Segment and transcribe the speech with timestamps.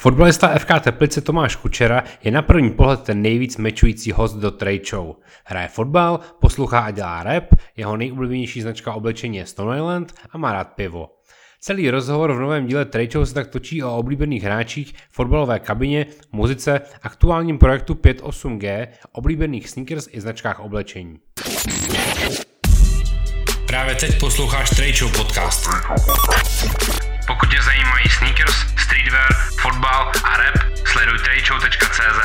[0.00, 4.80] Fotbalista FK Teplice Tomáš Kučera je na první pohled ten nejvíc mečující host do Trade
[4.90, 5.14] Show.
[5.44, 7.44] Hraje fotbal, poslouchá a dělá rap,
[7.76, 11.08] jeho nejoblíbenější značka oblečení je Stone Island a má rád pivo.
[11.60, 16.06] Celý rozhovor v novém díle Trade Show se tak točí o oblíbených hráčích, fotbalové kabině,
[16.32, 21.18] muzice, aktuálním projektu 58G, oblíbených sneakers i značkách oblečení.
[23.66, 25.68] Právě teď posloucháš Trade Show podcast.
[27.26, 27.77] Pokud tě streetwear,
[29.78, 32.20] fotbal a rap, sleduj tradeshow.cz.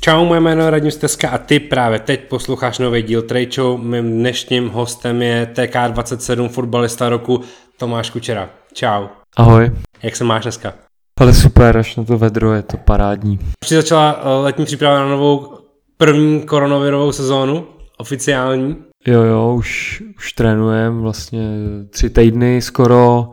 [0.00, 3.24] Čau, moje jméno je Radim Steska a ty právě teď posloucháš nový díl
[3.54, 3.80] Show.
[3.80, 7.40] Mým dnešním hostem je TK27 fotbalista roku
[7.76, 8.50] Tomáš Kučera.
[8.72, 9.06] Čau.
[9.36, 9.70] Ahoj.
[10.02, 10.72] Jak se máš dneska?
[11.20, 13.38] Ale super, až na to vedro je to parádní.
[13.64, 15.58] Už začala eh, letní příprava na novou
[15.96, 17.66] první koronavirovou sezónu,
[17.98, 18.87] oficiální.
[19.06, 21.48] Jo, jo, už, už trénujem vlastně
[21.90, 23.30] tři týdny skoro.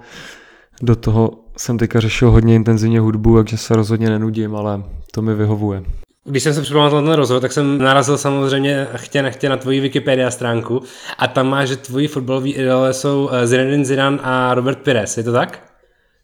[0.81, 5.35] Do toho jsem teďka řešil hodně intenzivně hudbu, takže se rozhodně nenudím, ale to mi
[5.35, 5.83] vyhovuje.
[6.27, 9.79] Když jsem se připravil na ten rozhovor, tak jsem narazil samozřejmě chtě nechtě na tvoji
[9.79, 10.81] Wikipedia stránku
[11.17, 15.23] a tam máš, že tvoji fotbaloví idole jsou eh, Zinedine Zidane a Robert Pires, je
[15.23, 15.59] to tak?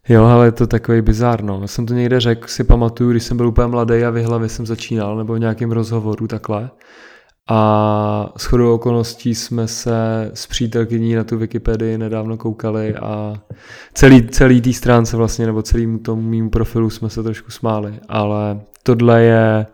[0.09, 1.59] Jo, ale je to takový bizárno.
[1.61, 4.49] Já jsem to někde řekl, si pamatuju, když jsem byl úplně mladý a v hlavě
[4.49, 6.69] jsem začínal, nebo v nějakém rozhovoru takhle.
[7.49, 13.33] A s chodou okolností jsme se s přítelkyní na tu Wikipedii nedávno koukali a
[13.93, 18.61] celý, celý té stránce vlastně, nebo celým tomu mým profilu jsme se trošku smáli, ale
[18.83, 19.65] tohle je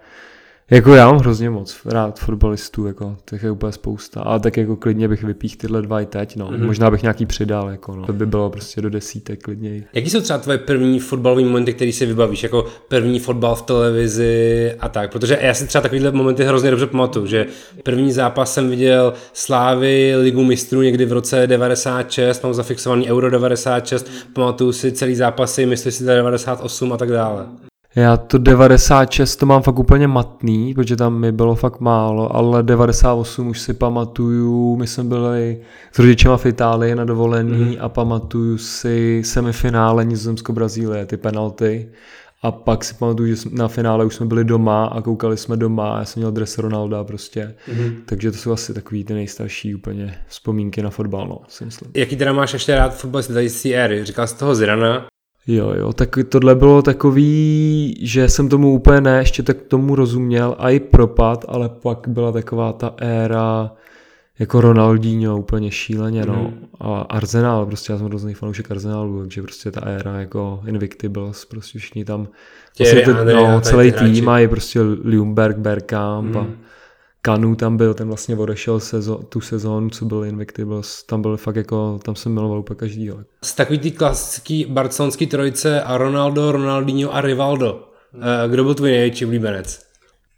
[0.72, 4.22] jako já mám hrozně moc rád fotbalistů, jako, těch je úplně spousta.
[4.22, 6.52] A tak jako klidně bych vypích tyhle dva i teď, no.
[6.52, 6.66] Mm-hmm.
[6.66, 8.06] Možná bych nějaký přidal, jako, no.
[8.06, 9.86] To by bylo prostě do desítek klidněji.
[9.94, 14.74] Jaký jsou třeba tvoje první fotbalové momenty, který si vybavíš, jako první fotbal v televizi
[14.80, 15.12] a tak?
[15.12, 17.46] Protože já si třeba takovýhle momenty hrozně dobře pamatuju, že
[17.84, 24.12] první zápas jsem viděl Slávy Ligu mistrů někdy v roce 96, mám zafixovaný Euro 96,
[24.34, 27.46] pamatuju si celý zápasy, myslím si 98 a tak dále.
[27.98, 32.63] Já to 96 to mám fakt úplně matný, protože tam mi bylo fakt málo, ale
[32.63, 37.75] 98 už si pamatuju, my jsme byli s rodičema v Itálii na dovolení mm.
[37.80, 41.90] a pamatuju si semifinále Nizozemsko-Brazílie, ty penalty.
[42.41, 45.94] A pak si pamatuju, že na finále už jsme byli doma a koukali jsme doma
[45.94, 47.56] a já jsem měl dres Ronalda prostě.
[47.68, 47.96] Mm-hmm.
[48.06, 51.91] Takže to jsou asi takový ty nejstarší úplně vzpomínky na fotbal, no, si myslím.
[51.96, 54.06] Jaký teda máš ještě rád fotbalista tady z éry?
[54.06, 55.08] Říkal jsi toho Zirana,
[55.47, 60.56] Jo, jo, tak tohle bylo takový, že jsem tomu úplně ne, ještě tak tomu rozuměl
[60.59, 63.72] a i propad, ale pak byla taková ta éra
[64.40, 66.34] jako Ronaldinho úplně šíleně, no.
[66.34, 66.68] Mm.
[66.80, 71.79] A Arsenal, prostě já jsem hrozný fanoušek Arsenalu, takže prostě ta éra jako Invictibles, prostě
[71.79, 72.28] všichni tam,
[72.79, 76.38] vlastně to, no, celý tým i prostě Ljungberg, Bergkamp mm.
[76.38, 76.47] a
[77.28, 81.56] Kanu tam byl, ten vlastně odešel sezo, tu sezónu, co byl Invictibles, tam byl fakt
[81.56, 83.18] jako, tam jsem miloval úplně každýho.
[83.44, 87.90] Z takový ty klasický barcelonský trojice a Ronaldo, Ronaldinho a Rivaldo.
[88.16, 89.80] Eh, kdo byl tvůj největší oblíbenec?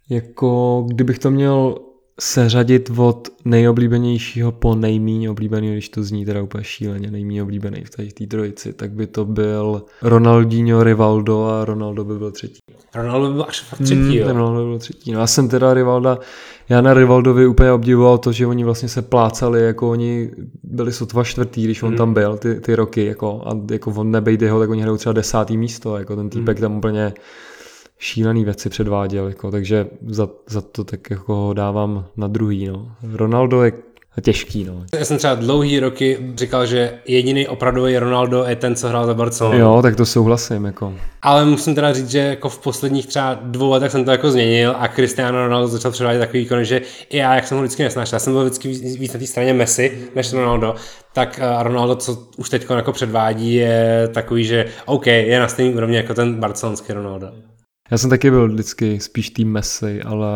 [0.08, 1.74] Jako, kdybych to měl
[2.20, 8.12] seřadit od nejoblíbenějšího po nejméně oblíbený, když to zní teda úplně šíleně, nejméně oblíbený v
[8.14, 12.58] té trojici, tak by to byl Ronaldinho, Rivaldo a Ronaldo by byl třetí.
[12.94, 14.28] Ronaldo by byl až fakt třetí, hmm, jo?
[14.28, 15.12] Ronaldo by byl třetí.
[15.12, 16.18] No já jsem teda Rivalda,
[16.68, 20.30] já na Rivaldovi úplně obdivoval to, že oni vlastně se plácali, jako oni
[20.62, 21.98] byli sotva čtvrtý, když on hmm.
[21.98, 25.12] tam byl ty, ty roky, jako, a jako on nebejt jeho, tak oni hrajou třeba
[25.12, 26.62] desátý místo, jako ten týpek hmm.
[26.62, 27.12] tam úplně
[28.00, 32.66] šílený věci předváděl, jako, takže za, za to tak jako dávám na druhý.
[32.66, 32.92] No.
[33.12, 33.72] Ronaldo je
[34.22, 34.64] těžký.
[34.64, 34.84] No.
[34.98, 39.14] Já jsem třeba dlouhý roky říkal, že jediný opravdový Ronaldo je ten, co hrál za
[39.14, 39.58] Barcelonu.
[39.58, 40.64] Jo, tak to souhlasím.
[40.64, 40.94] Jako.
[41.22, 44.74] Ale musím teda říct, že jako v posledních třeba dvou letech jsem to jako změnil
[44.78, 48.16] a Cristiano Ronaldo začal předvádět takový výkon, že i já, jak jsem ho vždycky nesnášel,
[48.16, 48.68] já jsem byl vždycky
[48.98, 50.74] víc na té straně Messi než Ronaldo,
[51.12, 55.74] tak eh, Ronaldo, co už teď jako předvádí, je takový, že OK, je na stejný
[55.74, 57.26] úrovni jako ten barcelonský Ronaldo.
[57.90, 60.30] Já jsem taky byl vždycky spíš tým Messi, ale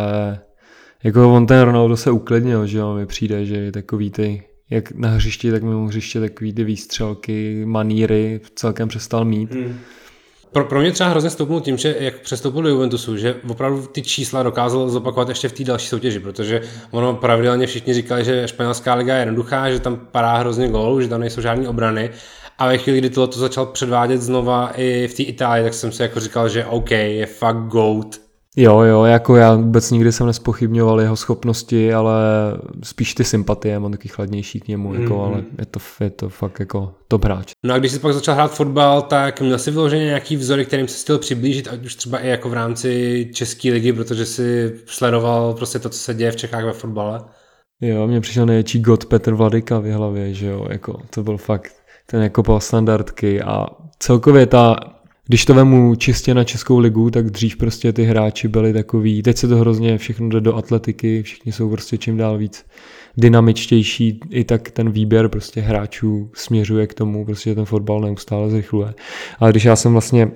[1.04, 4.92] jako on ten Ronaldo se uklidnil, že jo, mi přijde, že je takový ty, jak
[4.92, 9.54] na hřišti, tak mimo hřiště, takový ty výstřelky, maníry celkem přestal mít.
[9.54, 9.78] Hmm.
[10.52, 14.02] Pro, pro mě třeba hrozně stoupnul tím, že jak přestoupil do Juventusu, že opravdu ty
[14.02, 16.60] čísla dokázal zopakovat ještě v té další soutěži, protože
[16.90, 21.08] ono pravidelně všichni říkali, že španělská liga je jednoduchá, že tam padá hrozně gólů, že
[21.08, 22.10] tam nejsou žádné obrany
[22.58, 25.92] a ve chvíli, kdy tohle to začal předvádět znova i v té Itálii, tak jsem
[25.92, 28.24] si jako říkal, že OK, je fakt GOAT.
[28.56, 32.14] Jo, jo, jako já vůbec nikdy jsem nespochybňoval jeho schopnosti, ale
[32.82, 35.02] spíš ty sympatie, mám taky chladnější k němu, mm-hmm.
[35.02, 35.46] jako, ale mhm.
[35.58, 37.50] je to, je to fakt jako top hráč.
[37.64, 40.88] No a když jsi pak začal hrát fotbal, tak měl jsi vyloženě nějaký vzory, kterým
[40.88, 45.54] se chtěl přiblížit, ať už třeba i jako v rámci České ligy, protože si sledoval
[45.54, 47.20] prostě to, co se děje v Čechách ve fotbale?
[47.80, 51.72] Jo, mně přišel největší god Petr Vladika v hlavě, že jo, jako to byl fakt
[52.06, 53.66] ten jako standardky a
[53.98, 54.76] celkově ta
[55.26, 59.36] když to vemu čistě na Českou ligu, tak dřív prostě ty hráči byli takový, teď
[59.36, 62.66] se to hrozně všechno jde do atletiky, všichni jsou prostě čím dál víc
[63.16, 68.94] dynamičtější, i tak ten výběr prostě hráčů směřuje k tomu, prostě ten fotbal neustále zrychluje.
[69.38, 70.30] Ale když já jsem vlastně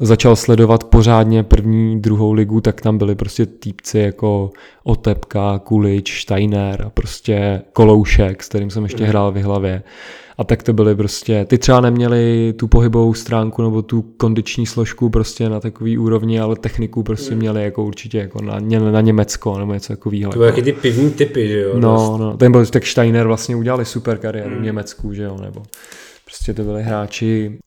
[0.00, 4.50] začal sledovat pořádně první, druhou ligu, tak tam byly prostě týpci jako
[4.84, 9.08] Otepka, Kulič, Steiner a prostě Koloušek, s kterým jsem ještě mhm.
[9.08, 9.82] hrál v hlavě.
[10.38, 15.10] A tak to byly prostě, ty třeba neměli tu pohybovou stránku nebo tu kondiční složku
[15.10, 17.38] prostě na takový úrovni, ale techniku prostě mhm.
[17.38, 18.60] měli jako určitě jako na,
[18.90, 20.32] na Německo nebo něco takového.
[20.32, 20.62] To byly jako.
[20.62, 21.78] ty pivní typy, že jo?
[21.78, 24.58] No, no, ten byl, tak Steiner vlastně udělali super kariéru mm.
[24.58, 25.62] v Německu, že jo, nebo
[26.24, 27.58] prostě to byli hráči,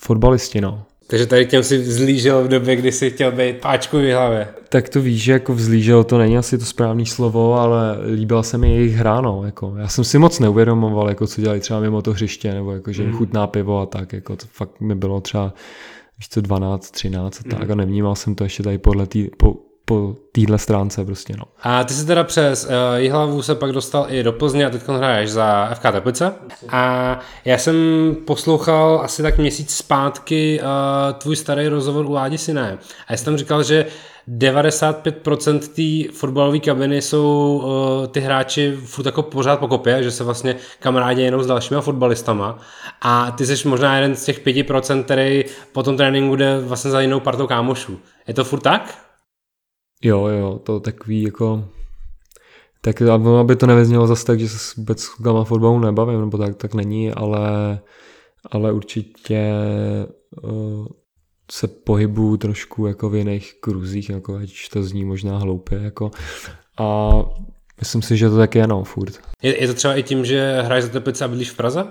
[0.00, 0.82] fotbalisti, no.
[1.06, 4.48] Takže tady těm si vzlížel v době, kdy si chtěl být páčku v hlavě.
[4.68, 8.58] Tak to víš, že jako vzlížel to není asi to správné slovo, ale líbila se
[8.58, 9.42] mi jejich hra, no.
[9.44, 12.92] Jako, já jsem si moc neuvědomoval, jako co dělali třeba mimo to hřiště, nebo jako,
[12.92, 13.18] že jim mm.
[13.18, 14.12] chutná pivo a tak.
[14.12, 15.54] Jako, to fakt mi bylo třeba
[16.18, 17.72] víš co, 12, 13 a tak mm.
[17.72, 21.44] a nevnímal jsem to ještě tady podle tý, po, po téhle stránce prostě, no.
[21.62, 24.82] A ty jsi teda přes uh, Jihlavu se pak dostal i do Plzně a teď
[24.88, 26.34] hraješ za FK Teplice.
[26.68, 27.76] A já jsem
[28.26, 32.78] poslouchal asi tak měsíc zpátky uh, tvůj starý rozhovor u Ládi Siné.
[33.06, 33.86] A já jsem tam říkal, že
[34.28, 35.58] 95%
[36.08, 40.56] té fotbalové kabiny jsou uh, ty hráči furt jako pořád po kopě, že se vlastně
[40.80, 42.58] kamarádi jenom s dalšíma fotbalistama
[43.00, 47.00] a ty jsi možná jeden z těch 5%, který po tom tréninku jde vlastně za
[47.00, 47.98] jinou partou kámošů.
[48.28, 48.98] Je to furt tak?
[50.02, 51.68] Jo, jo, to takový jako...
[52.80, 53.02] Tak
[53.40, 56.74] aby to nevyznělo zase tak, že se vůbec s klukama fotbalu nebavím, nebo tak, tak
[56.74, 57.80] není, ale,
[58.50, 59.52] ale určitě
[60.42, 60.86] uh,
[61.50, 66.10] se pohybuju trošku jako v jiných kruzích, jako ať to zní možná hloupě, jako
[66.78, 67.10] a
[67.80, 69.20] myslím si, že to tak je, no, furt.
[69.42, 71.86] Je, je to třeba i tím, že hraješ za Teplice a bydlíš v Praze?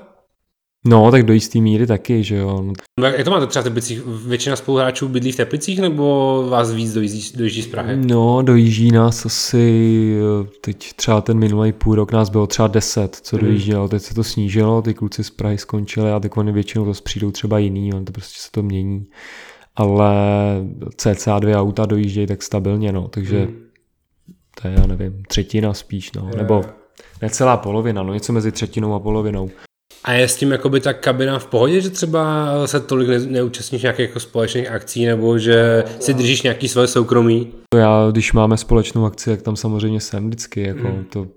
[0.86, 2.74] No, tak do jisté míry taky, že jo.
[3.00, 4.02] No, jak to máte třeba v Teplicích?
[4.28, 7.96] Většina spoluhráčů bydlí v Teplicích nebo vás víc dojíždí, dojíždí z Prahy?
[7.96, 10.18] No, dojíždí nás asi,
[10.62, 13.46] teď třeba ten minulý půl rok nás bylo třeba 10, co hmm.
[13.46, 17.02] dojíždělo, teď se to snížilo, ty kluci z Prahy skončili a teď oni většinou to
[17.04, 19.06] přijdou třeba jiný, on to prostě se to mění.
[19.76, 20.16] Ale
[20.98, 23.56] cca dvě auta dojíždějí tak stabilně, no, takže hmm.
[24.62, 26.38] to je, já nevím, třetina spíš, no, je.
[26.38, 26.64] nebo
[27.22, 29.50] necelá polovina, no něco mezi třetinou a polovinou.
[30.04, 33.82] A je s tím jakoby ta kabina v pohodě, že třeba se tolik ne, neúčastníš
[33.82, 37.48] nějakých jako společných akcí nebo že si držíš nějaký svoje soukromí?
[37.76, 41.06] Já, když máme společnou akci, tak tam samozřejmě jsem vždycky, jako mm.
[41.10, 41.28] to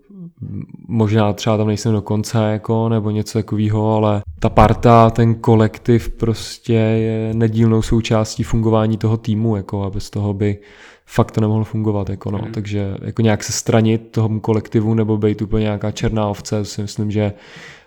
[0.88, 6.08] možná třeba tam nejsem do konce, jako, nebo něco takového, ale ta parta, ten kolektiv
[6.08, 10.58] prostě je nedílnou součástí fungování toho týmu, jako, a bez toho by
[11.06, 12.38] fakt to nemohlo fungovat, jako no.
[12.38, 12.52] Mm.
[12.52, 17.10] takže jako nějak se stranit tomu kolektivu nebo být úplně nějaká černá ovce, si myslím,
[17.10, 17.32] že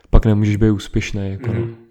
[0.09, 1.31] pak nemůžeš být úspěšný.
[1.31, 1.59] Jako mm.
[1.59, 1.89] no.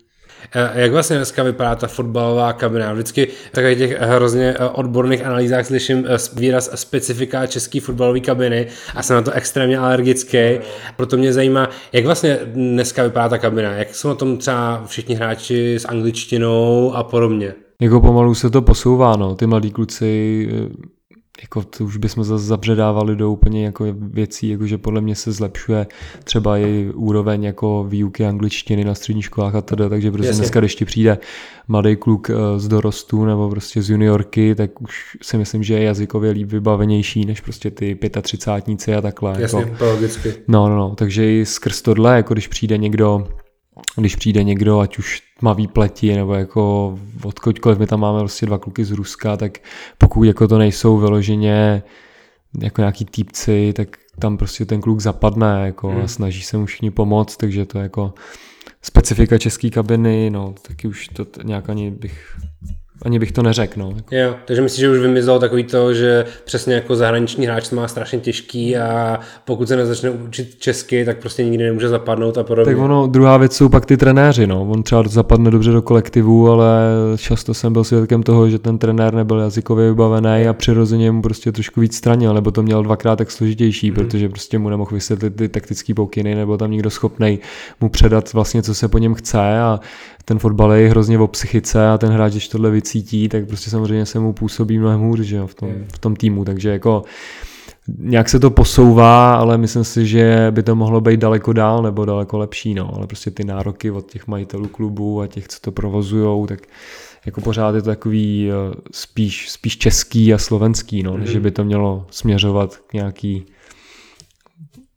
[0.74, 2.92] Jak vlastně dneska vypadá ta fotbalová kabina?
[2.92, 8.66] Vždycky v takových těch hrozně eh, odborných analýzách slyším eh, výraz specifika české fotbalové kabiny
[8.94, 10.58] a jsem na to extrémně alergický.
[10.96, 13.72] Proto mě zajímá, jak vlastně dneska vypadá ta kabina?
[13.72, 17.54] Jak jsou na tom třeba všichni hráči s angličtinou a podobně?
[17.80, 19.34] Jako pomalu se to posouvá, no.
[19.34, 20.97] Ty mladí kluci eh,
[21.42, 25.32] jako to už bychom zase zabředávali do úplně jako věcí, jako že podle mě se
[25.32, 25.86] zlepšuje
[26.24, 30.40] třeba i úroveň jako výuky angličtiny na středních školách a tedy, takže prostě Jasně.
[30.40, 31.18] dneska, když ti přijde
[31.68, 35.82] mladý kluk eh, z dorostu nebo prostě z juniorky, tak už si myslím, že je
[35.82, 39.36] jazykově líp vybavenější než prostě ty 35 a takhle.
[39.38, 39.84] Jasně, jako.
[39.84, 40.34] logicky.
[40.48, 43.28] No, no, no, takže i skrz tohle, jako když přijde někdo
[43.96, 48.58] když přijde někdo, ať už tmavý pleti, nebo jako odkudkoliv my tam máme prostě dva
[48.58, 49.58] kluky z Ruska, tak
[49.98, 51.82] pokud jako to nejsou vyloženě
[52.62, 56.00] jako nějaký týpci, tak tam prostě ten kluk zapadne jako hmm.
[56.02, 58.14] a snaží se mu všichni pomoct, takže to je jako
[58.82, 62.36] specifika české kabiny, no taky už to nějak ani bych
[63.02, 63.80] ani bych to neřekl.
[63.80, 63.94] No.
[64.10, 67.88] Jo, takže myslím, že už vymizelo takový to, že přesně jako zahraniční hráč to má
[67.88, 72.74] strašně těžký a pokud se nezačne učit česky, tak prostě nikdy nemůže zapadnout a podobně.
[72.74, 74.68] Tak ono, druhá věc jsou pak ty trenéři, no.
[74.70, 76.80] On třeba zapadne dobře do kolektivu, ale
[77.16, 81.52] často jsem byl svědkem toho, že ten trenér nebyl jazykově vybavený a přirozeně mu prostě
[81.52, 83.94] trošku víc stranil, nebo to měl dvakrát tak složitější, mm-hmm.
[83.94, 87.38] protože prostě mu nemohl vysvětlit ty taktické pokyny, nebo tam někdo schopný
[87.80, 89.80] mu předat vlastně, co se po něm chce a
[90.28, 94.06] ten fotbal je hrozně o psychice a ten hráč, když tohle vycítí, tak prostě samozřejmě
[94.06, 97.02] se mu působí mnohem hůř že jo, v, tom, v tom týmu, takže jako
[97.98, 102.04] nějak se to posouvá, ale myslím si, že by to mohlo být daleko dál nebo
[102.04, 105.72] daleko lepší, no, ale prostě ty nároky od těch majitelů klubů a těch, co to
[105.72, 106.60] provozujou, tak
[107.26, 111.20] jako pořád je to takový eh, spíš, spíš český a slovenský, no, mm.
[111.20, 113.46] než by to mělo směřovat k nějaký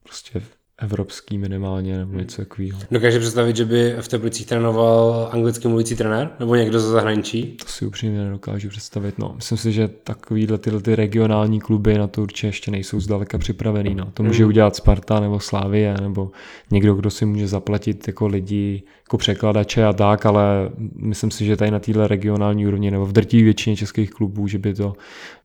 [0.04, 0.42] prostě
[0.82, 2.80] evropský minimálně nebo něco takového.
[2.92, 7.44] Dokáže představit, že by v Teplicích trénoval anglicky mluvící trenér nebo někdo ze zahraničí?
[7.44, 9.20] To si upřímně nedokážu představit.
[9.20, 9.34] No.
[9.36, 13.96] Myslím si, že takovýhle tyhle ty regionální kluby na to určitě ještě nejsou zdaleka připravený.
[13.96, 14.12] No.
[14.14, 16.32] To může udělat Sparta nebo Slávie nebo
[16.72, 21.58] někdo, kdo si může zaplatit jako lidi, jako překladače a tak, ale myslím si, že
[21.58, 24.94] tady na téhle regionální úrovni nebo v drtivé většině českých klubů, že by to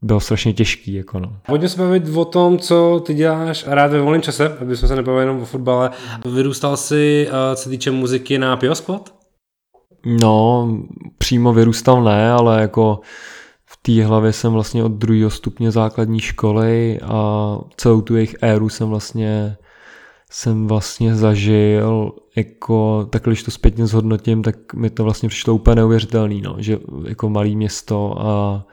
[0.02, 0.94] bylo strašně těžký.
[0.94, 1.36] Jako no.
[1.46, 4.96] Pojďme se bavit o tom, co ty děláš rád ve volném čase, aby jsme se
[4.96, 5.90] nebavili jenom o fotbale.
[6.34, 9.14] Vyrůstal jsi, eh, co týče muziky, na Piospot?
[10.20, 10.68] No,
[11.18, 13.00] přímo vyrůstal ne, ale jako
[13.66, 18.68] v té hlavě jsem vlastně od druhého stupně základní školy a celou tu jejich éru
[18.68, 19.56] jsem vlastně
[20.30, 25.74] jsem vlastně zažil, jako takhle, když to zpětně zhodnotím, tak mi to vlastně přišlo úplně
[25.74, 26.78] neuvěřitelný, no, že
[27.08, 28.66] jako malý město a,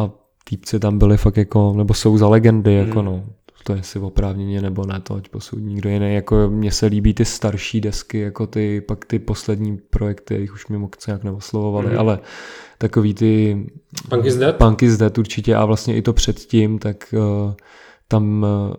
[0.00, 0.10] a
[0.44, 2.88] týpci tam byli fakt jako, nebo jsou za legendy, mm.
[2.88, 3.24] jako no,
[3.64, 6.14] to je si oprávněně nebo ne, to ať posoudí nikdo jiný.
[6.14, 10.68] Jako mně se líbí ty starší desky, jako ty, pak ty poslední projekty, jich už
[10.68, 11.98] mi moc nějak neoslovovali, mm.
[11.98, 12.18] ale
[12.78, 13.66] takový ty...
[14.10, 14.56] Punk is Dead?
[14.56, 17.52] Punk is Dead určitě a vlastně i to předtím, tak uh,
[18.08, 18.74] tam uh,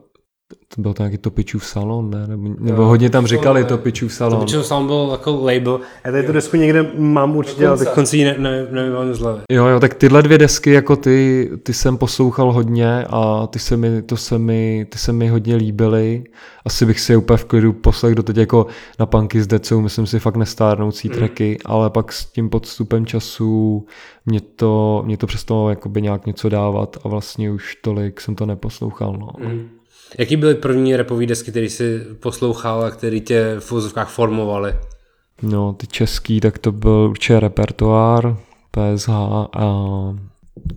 [0.76, 2.28] to byl to nějaký Topičův salon, ne?
[2.28, 4.40] Nebo, nebo hodně tam říkali Topičův salon.
[4.40, 5.80] Topičův salon byl jako label.
[6.06, 9.22] Já tady tu desku někde mám určitě, ale tak konci ji ne, ne, nevím z
[9.52, 13.78] Jo, jo, tak tyhle dvě desky, jako ty, ty jsem poslouchal hodně a ty se
[13.78, 16.24] mi, to se mi, ty se mi hodně líbily.
[16.66, 18.66] Asi bych si je úplně v klidu poslech do teď jako
[19.00, 21.16] na punky s Decou, myslím si fakt nestárnoucí mm.
[21.16, 23.86] tracky, ale pak s tím podstupem času
[24.26, 28.46] mě to, mě to přestalo jakoby nějak něco dávat a vlastně už tolik jsem to
[28.46, 29.18] neposlouchal.
[29.20, 29.30] No.
[29.48, 29.79] Mm.
[30.18, 34.76] Jaký byly první repový desky, které jsi poslouchal a které tě v vozovkách formovaly?
[35.42, 38.38] No, ty český, tak to byl určitě repertoár,
[38.72, 39.10] PSH
[39.54, 39.86] a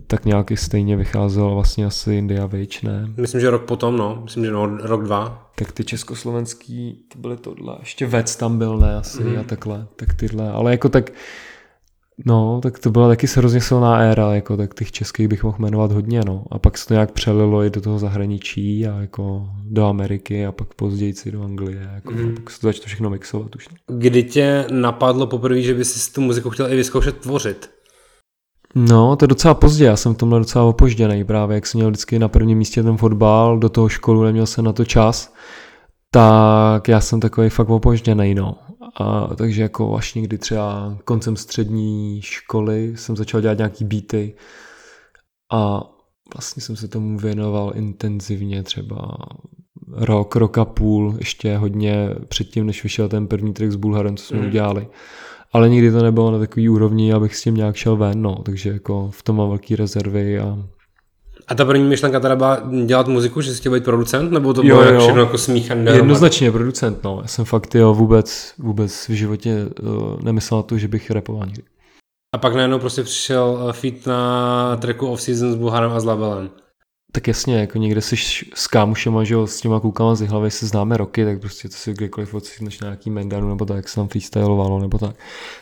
[0.07, 3.09] tak nějak i stejně vycházel vlastně asi India Witch, ne?
[3.17, 4.19] Myslím, že rok potom, no.
[4.23, 5.49] Myslím, že no, rok dva.
[5.55, 7.75] Tak ty československý, to byly tohle.
[7.79, 8.95] Ještě Vec tam byl, ne?
[8.95, 9.39] Asi mm.
[9.39, 9.87] a takhle.
[9.95, 10.51] Tak tyhle.
[10.51, 11.11] Ale jako tak
[12.25, 15.91] No, tak to byla taky hrozně silná éra, jako tak těch českých bych mohl jmenovat
[15.91, 16.43] hodně, no.
[16.51, 20.51] A pak se to nějak přelilo i do toho zahraničí a jako do Ameriky a
[20.51, 22.35] pak později do Anglie, jako mm.
[22.35, 23.67] pak se to začalo všechno mixovat už.
[23.87, 27.69] Kdy tě napadlo poprvé, že bys si tu muziku chtěl i vyzkoušet tvořit?
[28.75, 31.89] No, to je docela pozdě, já jsem v tomhle docela opožděný právě, jak jsem měl
[31.89, 35.33] vždycky na prvním místě ten fotbal, do toho školu neměl jsem na to čas,
[36.11, 38.55] tak já jsem takový fakt opožděný, no.
[38.95, 44.35] A, takže jako až někdy třeba koncem střední školy jsem začal dělat nějaký beaty
[45.51, 45.83] a
[46.33, 49.17] vlastně jsem se tomu věnoval intenzivně třeba
[49.91, 54.25] rok, rok a půl, ještě hodně předtím, než vyšel ten první track s Bulharem, co
[54.25, 54.45] jsme mm.
[54.45, 54.87] udělali.
[55.51, 58.35] Ale nikdy to nebylo na takový úrovni, abych s tím nějak šel ven, no.
[58.35, 60.57] takže jako v tom mám velký rezervy a
[61.47, 64.83] a ta první myšlenka teda byla dělat muziku, že chtěl být producent, nebo to bylo
[64.83, 64.99] jo, jo.
[64.99, 65.91] všechno jako smíchané?
[65.91, 67.19] Jednoznačně producent, no.
[67.21, 71.45] Já jsem fakt jo, vůbec, vůbec v životě uh, nemyslel na to, že bych repoval
[71.45, 71.63] nikdy.
[72.35, 76.05] A pak najednou prostě přišel eh, feat na tracku Off Season s Bulharem a s
[76.05, 76.49] Labelem.
[77.11, 78.15] Tak jasně, jako někde jsi
[78.53, 81.75] s kámošema, že jo, s těma klukama z hlavy se známe roky, tak prostě to
[81.75, 85.15] si kdykoliv odcítneš na nějaký mendanu, nebo tak, jak se tam freestylovalo, nebo tak.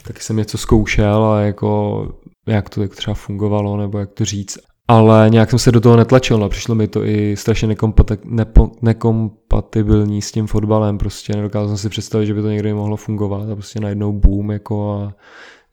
[0.04, 2.08] Taky jsem něco zkoušel a jako
[2.48, 4.58] jak to jak třeba fungovalo, nebo jak to říct
[4.88, 6.50] ale nějak jsem se do toho netlačil, no.
[6.50, 12.26] přišlo mi to i strašně nepo- nekompatibilní s tím fotbalem, prostě nedokázal jsem si představit,
[12.26, 15.14] že by to někdy mohlo fungovat a prostě najednou boom jako a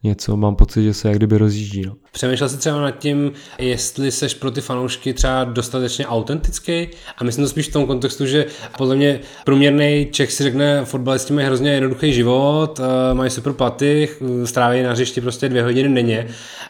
[0.03, 1.81] něco, mám pocit, že se jak kdyby rozjíždí.
[1.85, 1.95] No.
[2.11, 6.87] Přemýšlel jsi třeba nad tím, jestli seš pro ty fanoušky třeba dostatečně autentický
[7.17, 8.45] a myslím to spíš v tom kontextu, že
[8.77, 14.09] podle mě průměrný Čech si řekne, fotbalisti mají hrozně jednoduchý život, eh, mají super platy,
[14.45, 16.27] stráví na hřišti prostě dvě hodiny denně,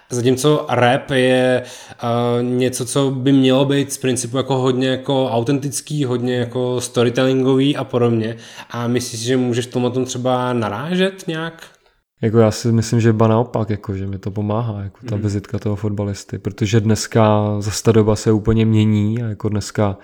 [0.09, 1.63] zatímco rap je
[2.03, 7.75] uh, něco, co by mělo být z principu jako hodně jako autentický, hodně jako storytellingový
[7.75, 8.38] a podobně
[8.69, 11.78] a myslíš, že můžeš tomu tom třeba narážet nějak?
[12.22, 15.22] Jako já si myslím, že ba naopak, jako, že mi to pomáhá, jako ta mm.
[15.22, 19.98] vizitka toho fotbalisty, protože dneska za ta doba se úplně mění a jako dneska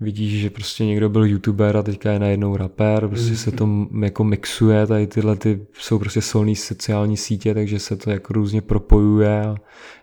[0.00, 3.36] vidíš, že prostě někdo byl youtuber a teďka je najednou rapper, prostě mm.
[3.36, 3.68] se to
[4.02, 8.60] jako mixuje, tady tyhle ty jsou prostě solní sociální sítě, takže se to jako různě
[8.60, 9.54] propojuje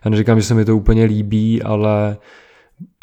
[0.04, 2.16] já neříkám, že se mi to úplně líbí, ale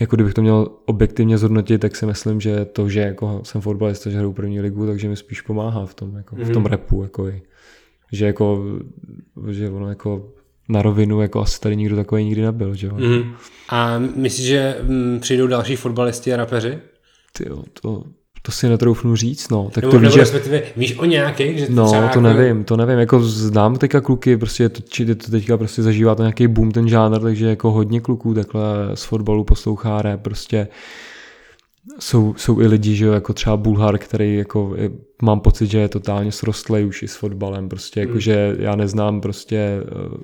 [0.02, 4.10] jako kdybych to měl objektivně zhodnotit, tak si myslím, že to, že jako jsem fotbalista,
[4.10, 6.44] že hraju první ligu, takže mi spíš pomáhá v tom, jako, mm.
[6.44, 6.72] v tom mhm.
[6.72, 7.04] repu.
[7.04, 7.42] Jako i
[8.12, 8.64] že jako,
[9.50, 10.30] že ono jako
[10.70, 12.94] na rovinu, jako asi tady nikdo takový nikdy nebyl, že jo.
[12.96, 13.34] Mm.
[13.70, 16.80] A myslíš, že mm, přijdou další fotbalisti a rapeři?
[17.38, 18.04] Ty jo, to,
[18.42, 19.70] to si netroufnu říct, no.
[19.74, 20.64] Tak nebo, to víš, že...
[20.78, 22.22] víš o nějakých, že to No, to jako...
[22.22, 26.22] nevím, to nevím, jako znám teďka kluky, prostě to, či to teďka prostě zažívá to
[26.24, 30.68] nějaký boom ten žánr, takže jako hodně kluků takhle z fotbalu poslouchá rap, prostě
[32.00, 34.92] jsou, jsou i lidi, že jo, jako třeba Bulhar, který jako je,
[35.22, 38.20] mám pocit, že je totálně srostlej už i s fotbalem, prostě jako, mm.
[38.20, 40.18] že já neznám prostě eh,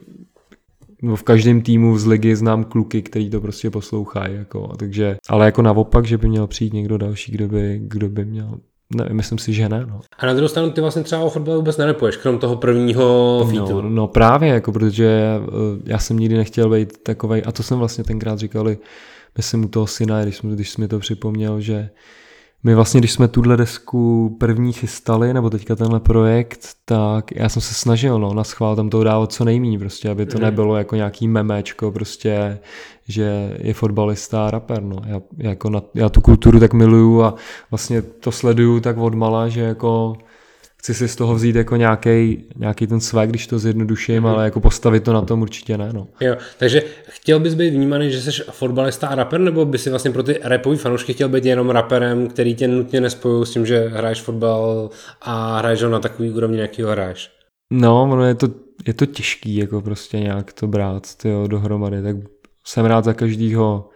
[1.02, 5.46] no v každém týmu z ligy znám kluky, který to prostě poslouchají, jako, takže, ale
[5.46, 8.60] jako naopak, že by měl přijít někdo další, kdo by, kdo by měl
[8.96, 9.86] ne, myslím si, že ne.
[9.90, 10.00] No.
[10.18, 13.82] A na druhou stranu ty vlastně třeba o fotbale vůbec nerepuješ, krom toho prvního featu.
[13.82, 17.80] No, no právě, jako, protože eh, já jsem nikdy nechtěl být takovej, a to jsem
[17.80, 18.78] vlastně tenkrát říkali,
[19.38, 21.90] myslím u toho syna, když, jsme, když jsi mi to připomněl, že
[22.64, 27.62] my vlastně, když jsme tuhle desku první chystali, nebo teďka tenhle projekt, tak já jsem
[27.62, 30.44] se snažil, no, na schvál tam toho dávat co nejméně, prostě, aby to mm.
[30.44, 32.60] nebylo jako nějaký memečko, prostě,
[33.08, 34.98] že je fotbalista a rapper, no.
[35.06, 37.36] Já, jako na, já tu kulturu tak miluju a
[37.72, 40.18] vlastně to sleduju tak odmala, že jako
[40.84, 44.28] chci si z toho vzít jako nějaký, nějaký ten svek, když to zjednoduším, mm-hmm.
[44.28, 45.90] ale jako postavit to na tom určitě ne.
[45.94, 46.08] No.
[46.22, 50.12] Jo, takže chtěl bys být vnímaný, že jsi fotbalista a rapper, nebo by si vlastně
[50.12, 53.88] pro ty rapový fanoušky chtěl být jenom raperem, který tě nutně nespojují s tím, že
[53.88, 54.90] hraješ fotbal
[55.22, 57.32] a hraješ ho na takový úrovni, jaký ho hraješ?
[57.72, 58.48] No, ono je to,
[58.88, 62.16] je to těžký, jako prostě nějak to brát tyjo, dohromady, tak
[62.66, 63.90] jsem rád za každýho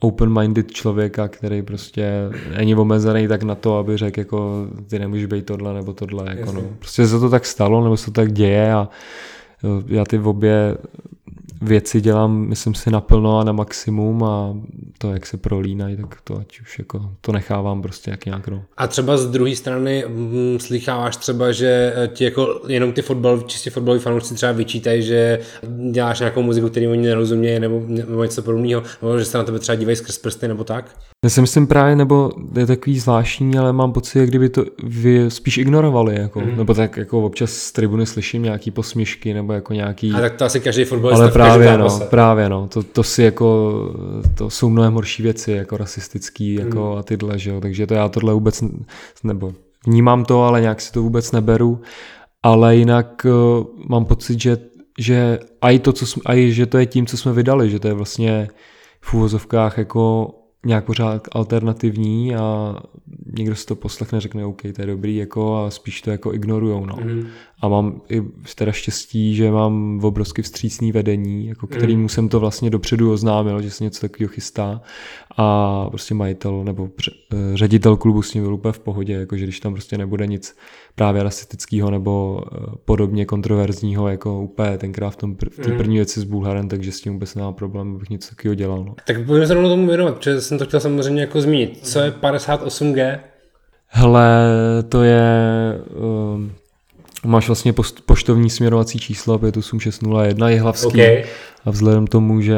[0.00, 2.12] open-minded člověka, který prostě
[2.56, 6.24] není omezený tak na to, aby řekl, jako ty nemůžeš být tohle nebo tohle.
[6.28, 6.62] Jako no.
[6.78, 8.88] Prostě se to tak stalo, nebo se to tak děje a
[9.86, 10.76] já ty v obě
[11.62, 14.56] věci dělám, myslím si, naplno a na maximum a
[14.98, 18.64] to, jak se prolínají, tak to ať už jako, to nechávám prostě jak nějak, no.
[18.76, 23.70] A třeba z druhé strany hm, slycháváš třeba, že ti jako jenom ty fotbal, čistě
[23.70, 25.38] fotbaloví fanoušci třeba vyčítají, že
[25.90, 29.58] děláš nějakou muziku, který oni nerozumějí, nebo, nebo něco podobného, nebo že se na tebe
[29.58, 30.96] třeba dívají skrz prsty, nebo tak?
[31.26, 35.24] Já si myslím právě, nebo je takový zvláštní, ale mám pocit, jak kdyby to vy
[35.28, 36.56] spíš ignorovali, jako, mm.
[36.56, 40.12] nebo tak jako občas z tribuny slyším nějaký posměšky, nebo jako nějaký...
[40.12, 43.74] A tak to asi každý fotbalista Ale právě, no, právě, no, to, to si jako,
[44.34, 46.98] to jsou mnohem horší věci, jako rasistický, jako mm.
[46.98, 48.64] a tyhle, že jo, takže to já tohle vůbec,
[49.24, 49.52] nebo
[49.86, 51.80] vnímám to, ale nějak si to vůbec neberu,
[52.42, 54.58] ale jinak uh, mám pocit, že,
[54.98, 57.88] že i to, co jsme, i, že to je tím, co jsme vydali, že to
[57.88, 58.48] je vlastně
[59.00, 60.30] v úvozovkách jako
[60.66, 62.76] nějak pořád alternativní a
[63.38, 66.86] někdo si to poslechne, řekne OK, to je dobrý, jako a spíš to jako ignorujou,
[66.86, 66.96] no.
[67.04, 67.26] Mm.
[67.60, 68.22] A mám i
[68.54, 71.76] teda štěstí, že mám obrovsky vstřícný vedení, jako mhm.
[71.76, 72.08] kterýmu mm.
[72.08, 74.80] jsem to vlastně dopředu oznámil, že se něco takového chystá
[75.36, 79.60] a prostě majitel nebo eh, ředitel klubu s ním byl úplně v pohodě, jakože když
[79.60, 80.56] tam prostě nebude nic
[80.94, 85.76] právě rasistického nebo eh, podobně kontroverzního, jako úplně tenkrát v, tom, v té mm.
[85.76, 88.84] první věci s Bulharem, takže s tím vůbec nemám problém, abych něco takového dělal.
[88.84, 88.94] No.
[89.06, 91.78] Tak pojďme se rovnou tomu věnovat, protože jsem to chtěl samozřejmě jako zmínit.
[91.82, 93.18] Co je 58G?
[93.88, 94.28] Hele,
[94.88, 95.24] to je...
[95.94, 96.52] Um,
[97.24, 101.24] máš vlastně post, poštovní směrovací číslo 58601 je hlavský okay.
[101.64, 102.56] a vzhledem tomu, že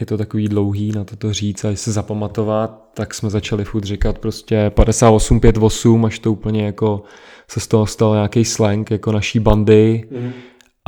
[0.00, 4.18] je to takový dlouhý na toto říct a se zapamatovat, tak jsme začali furt říkat
[4.18, 7.02] prostě 5858, až to úplně jako
[7.48, 10.32] se z toho stal nějaký slang jako naší bandy mm.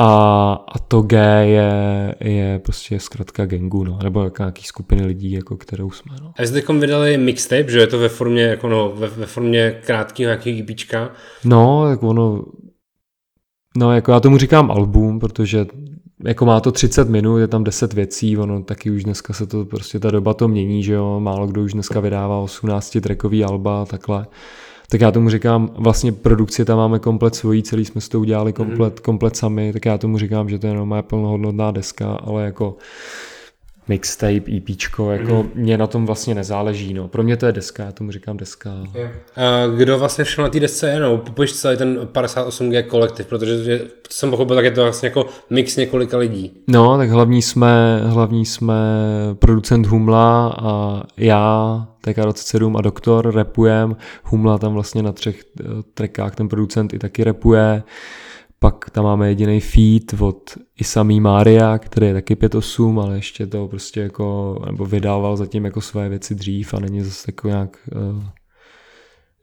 [0.00, 5.32] A, a to G je, je prostě zkrátka gengu, no, nebo jako nějaký skupiny lidí,
[5.32, 6.16] jako kterou jsme.
[6.22, 6.32] No.
[6.38, 10.28] A jste vydali mixtape, že je to ve formě, jako no, ve, ve formě krátkého
[10.28, 11.10] nějakého EPčka?
[11.44, 12.44] No, jako ono,
[13.76, 15.66] No, jako já tomu říkám album, protože
[16.24, 19.64] jako má to 30 minut, je tam 10 věcí, ono taky už dneska se to
[19.64, 23.86] prostě ta doba to mění, že jo, málo kdo už dneska vydává 18 trackový alba
[23.86, 24.26] takhle.
[24.88, 28.52] Tak já tomu říkám, vlastně produkci tam máme komplet svojí, celý jsme s to udělali
[28.52, 29.02] komplet, mhm.
[29.02, 32.76] komplet sami, tak já tomu říkám, že to je jenom moje plnohodnotná deska, ale jako
[33.88, 35.50] mixtape, EPčko, jako mm.
[35.54, 37.08] mě na tom vlastně nezáleží, no.
[37.08, 38.70] Pro mě to je deska, já tomu říkám deska.
[38.94, 39.12] Yeah.
[39.36, 43.80] A kdo vlastně všel na té desce je, no, popiš celý ten 58G kolektiv, protože
[44.10, 46.52] jsem pochopil, tak je to vlastně jako mix několika lidí.
[46.66, 48.74] No, tak hlavní jsme, hlavní jsme
[49.34, 53.96] producent Humla a já, TK27 a Doktor repujem.
[54.24, 57.82] Humla tam vlastně na třech eh, trackách ten producent i taky repuje.
[58.58, 63.68] Pak tam máme jediný feed od Isami Mária, který je taky 5.8, ale ještě to
[63.68, 67.78] prostě jako, nebo vydával zatím jako své věci dřív a není zase jako nějak,
[68.16, 68.24] uh,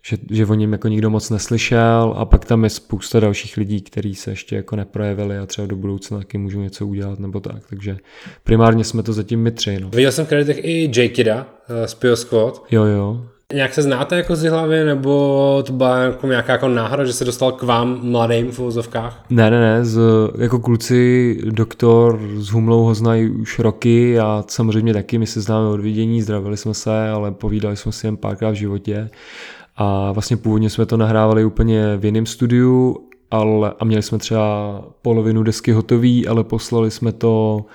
[0.05, 3.81] že, že o něm jako nikdo moc neslyšel a pak tam je spousta dalších lidí,
[3.81, 7.67] kteří se ještě jako neprojevili a třeba do budoucna taky můžou něco udělat nebo tak,
[7.69, 7.97] takže
[8.43, 9.79] primárně jsme to zatím my tři.
[9.79, 9.89] No.
[9.89, 11.09] Viděl jsem v kreditech i J.
[11.09, 11.47] Kida
[11.85, 12.63] z Pio Squad.
[12.71, 13.25] Jo, jo.
[13.53, 17.25] Nějak se znáte jako z hlavy, nebo to byla jako nějaká jako náhoda, že se
[17.25, 19.25] dostal k vám mladým v úzovkách?
[19.29, 19.99] Ne, ne, ne, z,
[20.37, 25.69] jako kluci doktor s Humlou ho znají už roky a samozřejmě taky, my se známe
[25.69, 29.09] od vidění, zdravili jsme se, ale povídali jsme si jen párkrát v životě
[29.77, 32.97] a vlastně původně jsme to nahrávali úplně v jiném studiu
[33.31, 37.65] ale, a měli jsme třeba polovinu desky hotový, ale poslali jsme to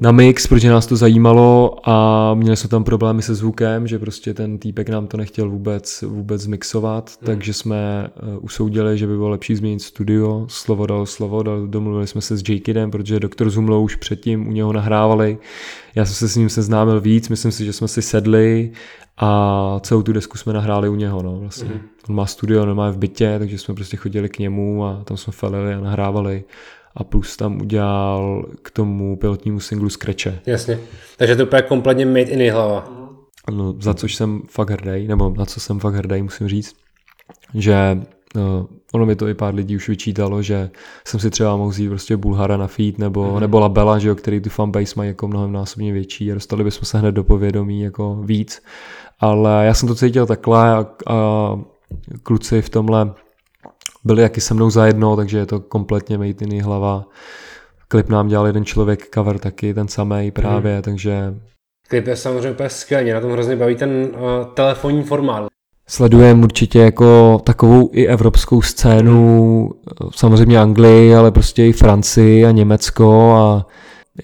[0.00, 4.34] na mix, protože nás to zajímalo a měli jsme tam problémy se zvukem, že prostě
[4.34, 7.26] ten týpek nám to nechtěl vůbec, vůbec zmixovat, mm.
[7.26, 12.06] takže jsme uh, usoudili, že by bylo lepší změnit studio, slovo dalo slovo, dal, domluvili
[12.06, 15.38] jsme se s Jakidem, protože doktor Zumlo už předtím u něho nahrávali,
[15.94, 18.72] já jsem se s ním seznámil víc, myslím si, že jsme si sedli
[19.16, 21.70] a celou tu desku jsme nahráli u něho, no, vlastně.
[21.74, 21.80] Mm.
[22.08, 25.16] On má studio, on má v bytě, takže jsme prostě chodili k němu a tam
[25.16, 26.44] jsme falili a nahrávali
[26.96, 30.38] a plus tam udělal k tomu pilotnímu singlu Scratche.
[30.46, 30.78] Jasně,
[31.16, 32.88] takže to úplně kompletně made in hlava.
[33.50, 36.76] No, za což jsem fakt hrdý, nebo na co jsem fakt hrdý, musím říct,
[37.54, 38.00] že
[38.34, 40.70] no, ono mi to i pár lidí už vyčítalo, že
[41.06, 43.40] jsem si třeba mohl vzít prostě Bulhara na feed nebo, mm-hmm.
[43.40, 46.84] nebo Labela, že jo, který tu fanbase mají jako mnohem násobně větší a dostali bychom
[46.84, 48.62] se hned do povědomí jako víc.
[49.20, 51.58] Ale já jsem to cítil takhle a, a
[52.22, 53.14] kluci v tomhle
[54.04, 57.04] byli jaký se mnou zajedno, takže je to kompletně mejtiny hlava.
[57.88, 60.82] Klip nám dělal jeden člověk, cover taky, ten samý právě, hmm.
[60.82, 61.34] takže...
[61.88, 64.08] Klip je samozřejmě úplně skvělý, na tom hrozně baví ten uh,
[64.54, 65.46] telefonní formát.
[65.88, 69.70] Sledujeme určitě jako takovou i evropskou scénu,
[70.14, 73.66] samozřejmě Anglii, ale prostě i Francii a Německo a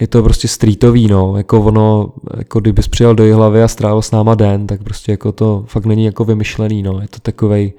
[0.00, 4.10] je to prostě streetový, no, jako ono, jako kdybys přijel do hlavy a strávil s
[4.10, 7.72] náma den, tak prostě jako to fakt není jako vymyšlený, no, je to takovej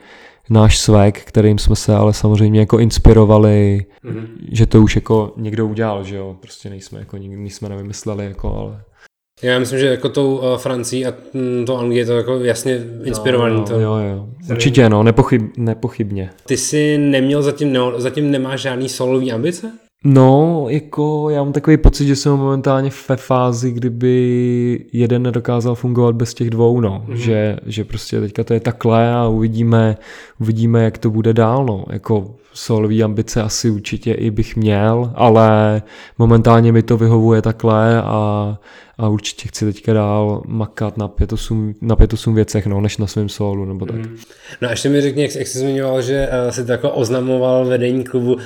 [0.49, 4.27] náš svek, kterým jsme se ale samozřejmě jako inspirovali, mm-hmm.
[4.51, 8.55] že to už jako někdo udělal, že jo, prostě nejsme jako nikdy jsme nevymysleli, jako,
[8.55, 8.81] ale
[9.41, 12.83] já myslím, že jako tou uh, Francií a mm, to Anglii je to jako jasně
[13.03, 13.55] inspirovaný.
[13.55, 13.79] No, to.
[13.79, 14.27] Jo, jo.
[14.49, 16.29] Určitě, no, nepochyb, nepochybně.
[16.45, 19.71] Ty jsi neměl zatím, no, zatím nemáš žádný solový ambice?
[20.03, 26.15] No, jako já mám takový pocit, že jsem momentálně ve fázi, kdyby jeden nedokázal fungovat
[26.15, 27.05] bez těch dvou, no.
[27.07, 27.13] Mm-hmm.
[27.13, 29.97] Že, že prostě teďka to je takhle a uvidíme,
[30.39, 31.85] uvidíme, jak to bude dál, no.
[31.89, 35.81] Jako solový ambice asi určitě i bych měl, ale
[36.17, 38.57] momentálně mi to vyhovuje takhle a
[38.99, 43.29] a určitě chci teďka dál makat na 5-8, na 5-8 věcech, no, než na svém
[43.29, 43.95] solu, nebo tak.
[43.95, 44.17] Mm.
[44.61, 47.65] No a ještě mi řekni, jak, jak jsi zmiňoval, že uh, jsi to jako oznamoval
[47.65, 48.37] vedení klubu,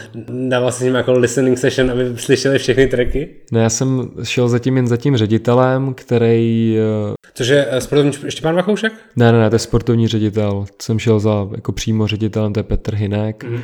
[0.48, 3.30] dával si jim jako listening session, aby slyšeli všechny tracky?
[3.52, 6.78] No já jsem šel zatím jen za tím ředitelem, který...
[7.08, 7.13] Uh...
[7.34, 8.94] Což je uh, sportovní Štěpán Vachoušek?
[9.16, 10.66] Ne, ne, ne, to je sportovní ředitel.
[10.82, 13.44] Jsem šel za jako přímo ředitelem, to je Petr Hinek.
[13.44, 13.62] Mm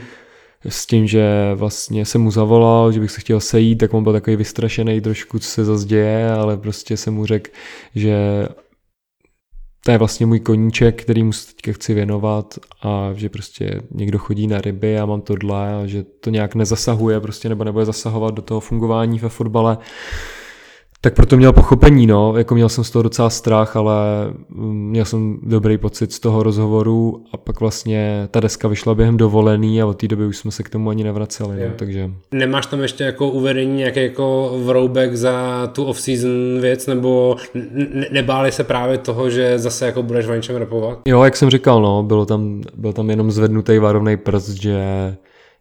[0.68, 4.14] s tím, že vlastně jsem mu zavolal, že bych se chtěl sejít, tak on byl
[4.14, 7.52] takový vystrašený trošku, co se zase děje, ale prostě jsem mu řekl,
[7.96, 8.48] že
[9.86, 14.18] to je vlastně můj koníček, který mu se teďka chci věnovat a že prostě někdo
[14.18, 18.36] chodí na ryby a mám tohle a že to nějak nezasahuje prostě nebo nebude zasahovat
[18.36, 19.78] do toho fungování ve fotbale
[21.02, 23.96] tak proto měl pochopení, no, jako měl jsem z toho docela strach, ale
[24.50, 29.18] mm, měl jsem dobrý pocit z toho rozhovoru a pak vlastně ta deska vyšla během
[29.18, 32.12] dovolený a od té doby už jsme se k tomu ani nevraceli, no, takže.
[32.32, 37.36] Nemáš tam ještě jako uvedení nějaký jako vroubek za tu off-season věc, nebo
[37.74, 41.00] ne- nebáli se právě toho, že zase jako budeš v něčem repovat?
[41.08, 44.84] Jo, jak jsem říkal, no, bylo tam, byl tam jenom zvednutý varovný prst, že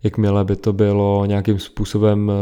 [0.03, 2.33] jakmile by to bylo nějakým způsobem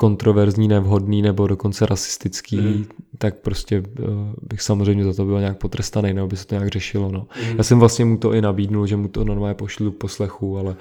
[0.00, 2.84] kontroverzní, nevhodný nebo dokonce rasistický, mm.
[3.18, 4.06] tak prostě uh,
[4.42, 7.12] bych samozřejmě za to byl nějak potrestaný, nebo by se to nějak řešilo.
[7.12, 7.26] No.
[7.50, 7.56] Mm.
[7.58, 10.76] Já jsem vlastně mu to i nabídnul, že mu to normálně pošlu k poslechu, ale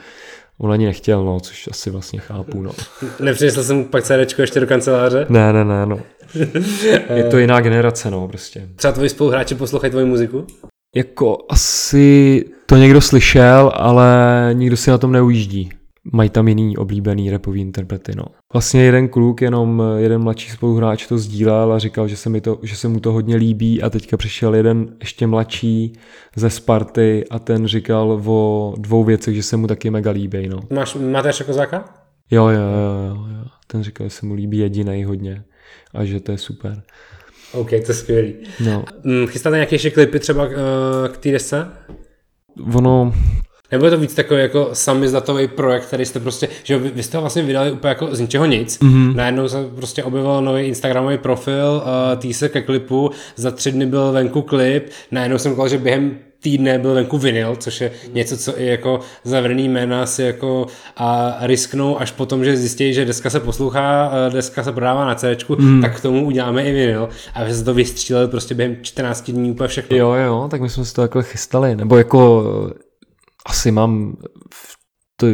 [0.58, 2.62] on ani nechtěl, no, což asi vlastně chápu.
[2.62, 2.71] No.
[3.19, 5.25] Nepřinesl jsem pak CD ještě do kanceláře?
[5.29, 5.99] Ne, ne, ne, no.
[7.15, 8.69] Je to jiná generace, no, prostě.
[8.75, 10.47] Třeba tvoji spoluhráči poslouchají tvoji muziku?
[10.95, 15.69] Jako asi to někdo slyšel, ale nikdo si na tom neujíždí
[16.12, 18.12] mají tam jiný oblíbený repový interprety.
[18.15, 18.24] No.
[18.54, 22.60] Vlastně jeden kluk, jenom jeden mladší spoluhráč to sdílel a říkal, že se, mi to,
[22.63, 25.93] že se mu to hodně líbí a teďka přišel jeden ještě mladší
[26.36, 30.48] ze Sparty a ten říkal o dvou věcech, že se mu taky mega líbí.
[30.48, 30.60] No.
[30.69, 31.86] Máš Mateře Kozáka?
[32.32, 33.45] Jo, jo, jo, jo, jo.
[33.67, 35.43] Ten říkal, že se mu líbí jediný hodně
[35.93, 36.84] a že to je super.
[37.52, 38.36] OK, to je skvělý.
[38.65, 38.86] No.
[39.04, 40.54] Mm, chystáte nějaké ještě klipy třeba uh,
[41.12, 41.67] k té desce?
[42.76, 43.13] Ono,
[43.71, 47.17] nebo je to víc takový jako samizdatový projekt, který jste prostě, že vy, vy jste
[47.17, 48.79] ho vlastně vydali úplně jako z ničeho nic.
[48.79, 49.15] Mm-hmm.
[49.15, 53.86] Najednou se prostě objevil nový Instagramový profil, uh, tý se ke klipu, za tři dny
[53.86, 58.38] byl venku klip, najednou jsem koukal, že během týdne byl venku vinyl, což je něco,
[58.38, 63.29] co i jako zavřený jména si jako a risknou až potom, že zjistí, že deska
[63.29, 65.82] se poslouchá, deska se prodává na CD, mm.
[65.82, 67.10] tak k tomu uděláme i vinyl.
[67.34, 69.97] A vy se to vystříleli prostě během 14 dní úplně všechno.
[69.97, 71.75] Jo, jo, tak my jsme si to takhle chystali.
[71.75, 72.43] Nebo jako
[73.50, 74.18] asi mám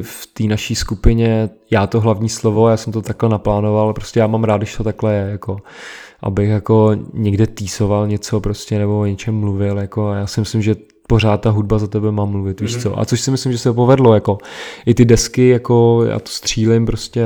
[0.02, 4.28] v té naší skupině já to hlavní slovo, já jsem to takhle naplánoval, prostě já
[4.28, 5.58] mám rád, když to takhle je, jako,
[6.22, 10.76] abych jako někde týsoval něco prostě nebo o něčem mluvil, jako já si myslím, že
[11.08, 12.82] pořád ta hudba za tebe má mluvit, víš mm-hmm.
[12.82, 13.00] co.
[13.00, 14.38] A což si myslím, že se povedlo, jako
[14.86, 17.26] i ty desky, jako já to střílím prostě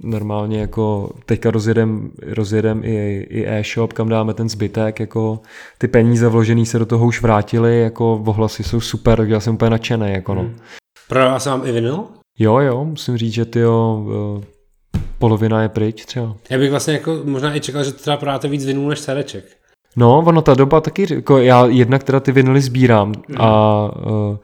[0.00, 5.40] normálně jako teďka rozjedem, rozjedem i, i e-shop, kam dáme ten zbytek, jako
[5.78, 9.54] ty peníze vložený se do toho už vrátily, jako ohlasy jsou super, takže já jsem
[9.54, 10.42] úplně nadšený, jako no.
[10.42, 10.56] Hmm.
[11.08, 12.04] Prodává se vám i vinyl?
[12.38, 14.06] Jo, jo, musím říct, že ty jo,
[15.18, 16.36] polovina je pryč třeba.
[16.50, 19.59] Já bych vlastně jako možná i čekal, že třeba prodáte víc vinů než cereček.
[19.96, 23.36] No, ono ta doba taky, jako já jednak teda ty vinily sbírám mm.
[23.38, 24.36] a uh,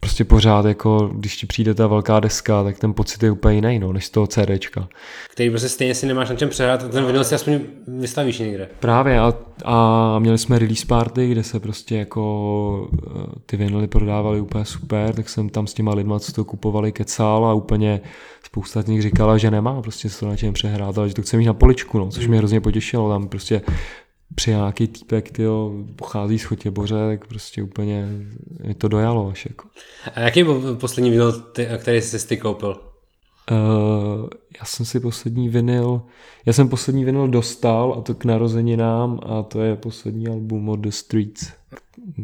[0.00, 3.78] prostě pořád jako, když ti přijde ta velká deska, tak ten pocit je úplně jiný,
[3.78, 4.88] no, než z toho CDčka.
[5.32, 8.68] Který prostě stejně si nemáš na čem přehrát, ten vinyl si aspoň vystavíš někde.
[8.80, 9.34] Právě a,
[9.64, 15.14] a měli jsme release party, kde se prostě jako eh, ty vinily prodávaly úplně super,
[15.14, 18.00] tak jsem tam s těma lidma, co to kupovali, kecal a úplně
[18.42, 21.22] spousta z nich říkala, že nemá prostě se to na čem přehrát, ale že to
[21.22, 23.62] chce mít na poličku, no, což mě hrozně potěšilo, tam prostě
[24.34, 28.08] přijel nějaký týpek, tyjo, pochází z Chotěboře, tak prostě úplně
[28.66, 29.68] mi to dojalo až jako.
[30.14, 31.32] A jaký byl poslední vinyl,
[31.78, 32.80] který jsi si koupil?
[33.50, 34.28] Uh,
[34.60, 36.02] já jsem si poslední vinyl,
[36.46, 40.80] já jsem poslední vinyl dostal a to k narozeninám a to je poslední album od
[40.80, 41.59] The Streets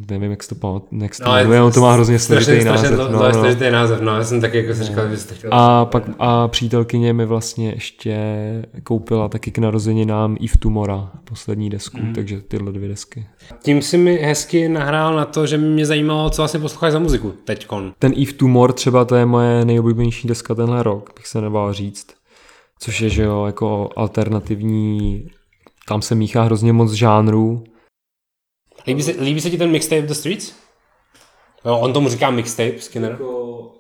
[0.08, 2.98] nevím, jak se to pamatuje, to, no, to má hrozně složitý název.
[2.98, 3.32] no, no.
[3.32, 5.50] složitý název, no, já jsem taky jako si říkal, že jste chtěl.
[5.52, 8.16] A pak a přítelkyně mi vlastně ještě
[8.82, 12.14] koupila taky k narozeninám i v Tumora poslední desku, mm.
[12.14, 13.26] takže tyhle dvě desky.
[13.62, 17.32] Tím si mi hezky nahrál na to, že mě zajímalo, co vlastně posloucháš za muziku
[17.44, 17.92] teďkon.
[17.98, 22.06] Ten Eve Tumor třeba to je moje nejoblíbenější deska tenhle rok, bych se nebál říct.
[22.78, 25.26] Což je, že jo, jako alternativní,
[25.88, 27.64] tam se míchá hrozně moc žánrů,
[28.86, 30.52] Líbí se, líbí se ti ten mixtape The Streets?
[31.64, 33.10] Jo, on tomu říká mixtape, Skinner.
[33.10, 33.72] Jako-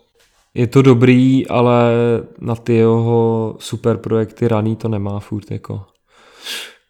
[0.54, 1.92] je to dobrý, ale
[2.38, 5.82] na ty jeho super projekty raný to nemá furt jako.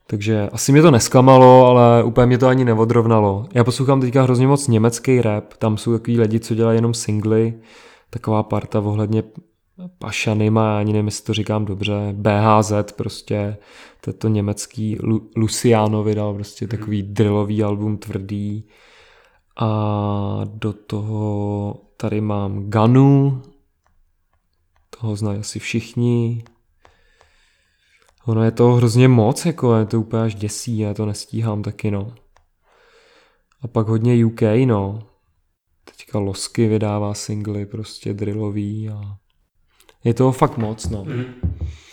[0.07, 3.47] Takže asi mě to nesklamalo, ale úplně mě to ani neodrovnalo.
[3.55, 7.55] Já poslouchám teďka hrozně moc německý rap, tam jsou takový lidi, co dělají jenom singly,
[8.11, 9.23] taková parta ohledně
[9.99, 13.57] Pašany má, ani nevím, jestli to říkám dobře, BHZ prostě,
[14.01, 16.71] to je to německý, Lu- Luciano vydal prostě mhm.
[16.79, 18.69] takový drillový album tvrdý
[19.57, 23.43] a do toho tady mám Ganu,
[25.01, 26.45] toho znají asi všichni,
[28.27, 31.91] ono je to hrozně moc, jako je to úplně až děsí, já to nestíhám taky,
[31.91, 32.15] no.
[33.63, 34.99] A pak hodně UK, no.
[35.85, 39.17] Teďka Losky vydává singly prostě drillový a
[40.07, 41.05] je toho fakt moc, no.
[41.05, 41.25] Mm.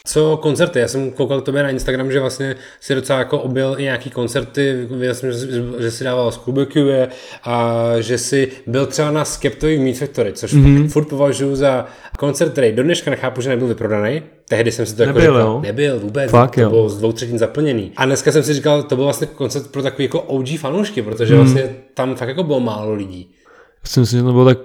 [0.08, 0.80] Co koncerty?
[0.80, 4.10] Já jsem koukal k tobě na Instagram, že vlastně si docela jako objel i nějaký
[4.10, 5.32] koncerty, viděl jsem,
[5.80, 7.08] že, si dával z Kubekue
[7.44, 10.88] a že si byl třeba na Skeptovi v Meat Factory, což mm-hmm.
[10.88, 11.86] furt považuji za
[12.20, 14.24] koncert, který do dneška nechápu, že nebyl vyprodaný.
[14.50, 15.62] Tehdy jsem si to jako nebyl, říkal, jo?
[15.62, 16.70] nebyl vůbec, Fakt, to jo.
[16.70, 17.92] bylo z dvou třetin zaplněný.
[17.96, 21.36] A dneska jsem si říkal, to byl vlastně koncert pro takový jako OG fanoušky, protože
[21.36, 21.42] mm.
[21.42, 23.36] vlastně tam fakt jako bylo málo lidí.
[23.84, 24.58] Já si myslím, že to bylo tak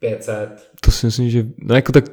[0.00, 0.48] 500.
[0.80, 2.04] To si myslím, že no jako tak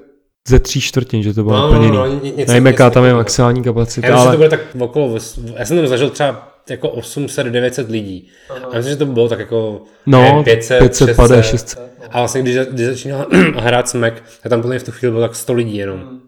[0.48, 1.98] ze tří čtvrtin, že to bylo no, naplněný.
[1.98, 4.32] No, no, něco, Nevím, jaká tam je maximální kapacita, já ale...
[4.32, 5.18] to bude tak okolo,
[5.56, 8.28] já jsem tam zažil třeba jako 800-900 lidí.
[8.50, 8.60] Aha.
[8.74, 11.46] A myslím, že to bylo tak jako no, ne, 500, 500 600.
[11.46, 11.80] 600.
[12.12, 15.36] A vlastně, když, když začínal hrát Smack, tak tam podle v tu chvíli bylo tak
[15.36, 16.20] 100 lidí jenom.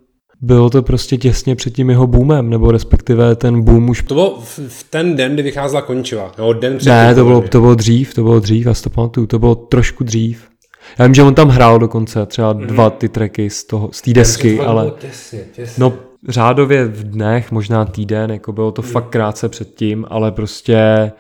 [0.42, 4.04] Bylo to prostě těsně před tím jeho boomem, nebo respektive ten boom už...
[4.04, 7.42] To bylo v, v ten den, kdy vycházela Končiva, nebo den před Ne, to bylo,
[7.42, 10.48] to bylo dřív, to bylo dřív, já si to pamatuju, to bylo trošku dřív.
[11.00, 12.68] Já vím, že on tam hrál dokonce třeba mm.
[12.68, 15.84] dva ty tracky z toho, z té desky, ale těsně, těsně.
[15.84, 15.94] no
[16.28, 18.88] řádově v dnech, možná týden, jako bylo to mm.
[18.88, 21.12] fakt krátce předtím, ale prostě,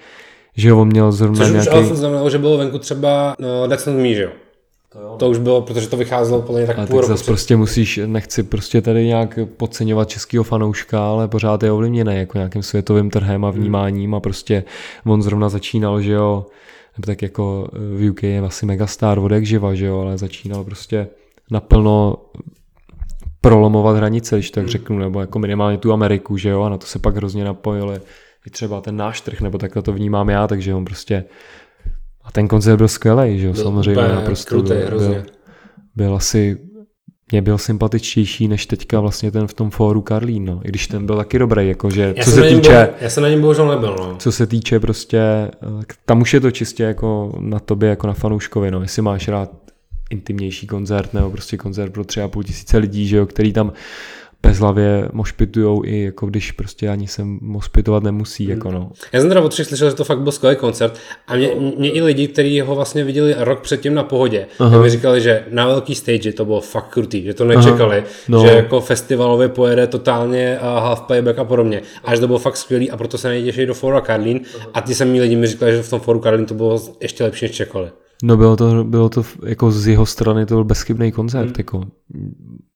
[0.55, 1.69] že on měl zrovna Což nějaký...
[1.69, 4.29] už ale znamenalo, že bylo venku třeba no, That's Not Me, že jo?
[4.89, 5.15] To, jo.
[5.19, 7.99] to už bylo, protože to vycházelo podle mě tak a půl tak zase prostě musíš,
[8.05, 13.45] nechci prostě tady nějak podceňovat českého fanouška, ale pořád je ovlivněný jako nějakým světovým trhem
[13.45, 14.63] a vnímáním a prostě
[15.05, 16.45] on zrovna začínal, že jo,
[16.97, 20.17] nebo tak jako eh, v UK je asi megastar od jak živa, že jo, ale
[20.17, 21.07] začínal prostě
[21.51, 22.15] naplno
[23.41, 24.71] prolomovat hranice, když tak hmm.
[24.71, 27.99] řeknu, nebo jako minimálně tu Ameriku, že jo, a na to se pak hrozně napojili
[28.47, 31.23] i třeba ten náš trh, nebo takhle to vnímám já, takže on prostě
[32.23, 35.23] a ten koncert byl skvělý, že jo, samozřejmě naprosto krutý, byl, byl,
[35.95, 36.57] byl asi
[37.31, 40.61] mě byl sympatičtější než teďka vlastně ten v tom fóru Karlín, no.
[40.63, 42.69] I když ten byl taky dobrý, jakože já co se týče...
[42.69, 44.15] Byl, já jsem na něm bohužel nebyl, no.
[44.19, 45.51] Co se týče prostě, eh,
[46.05, 48.81] tam už je to čistě jako na tobě, jako na fanouškovi, no.
[48.81, 49.51] Jestli máš rád
[50.09, 53.73] intimnější koncert, nebo prostě koncert pro tři a půl tisíce lidí, že jo, který tam
[54.43, 58.45] bezhlavě mošpitujou i jako když prostě ani se mošpitovat nemusí.
[58.45, 58.51] Hmm.
[58.53, 58.91] Jako no.
[59.13, 62.01] Já jsem teda od slyšel, že to fakt byl skvělý koncert a mě, mě i
[62.01, 64.81] lidi, kteří ho vlastně viděli rok předtím na pohodě, Aha.
[64.81, 68.41] mi říkali, že na velký stage to bylo fakt krutý, že to nečekali, no.
[68.41, 71.81] že jako festivalově pojede totálně a half playback a podobně.
[72.03, 74.41] A že to bylo fakt skvělý a proto se nejtěší do Fora Karlín
[74.73, 77.45] a ty samý lidi mi říkali, že v tom Foru Karlín to bylo ještě lepší,
[77.45, 77.89] než čekali.
[78.23, 81.53] No bylo to, bylo to jako z jeho strany to byl bezchybný koncert, Hmm.
[81.57, 81.83] jako,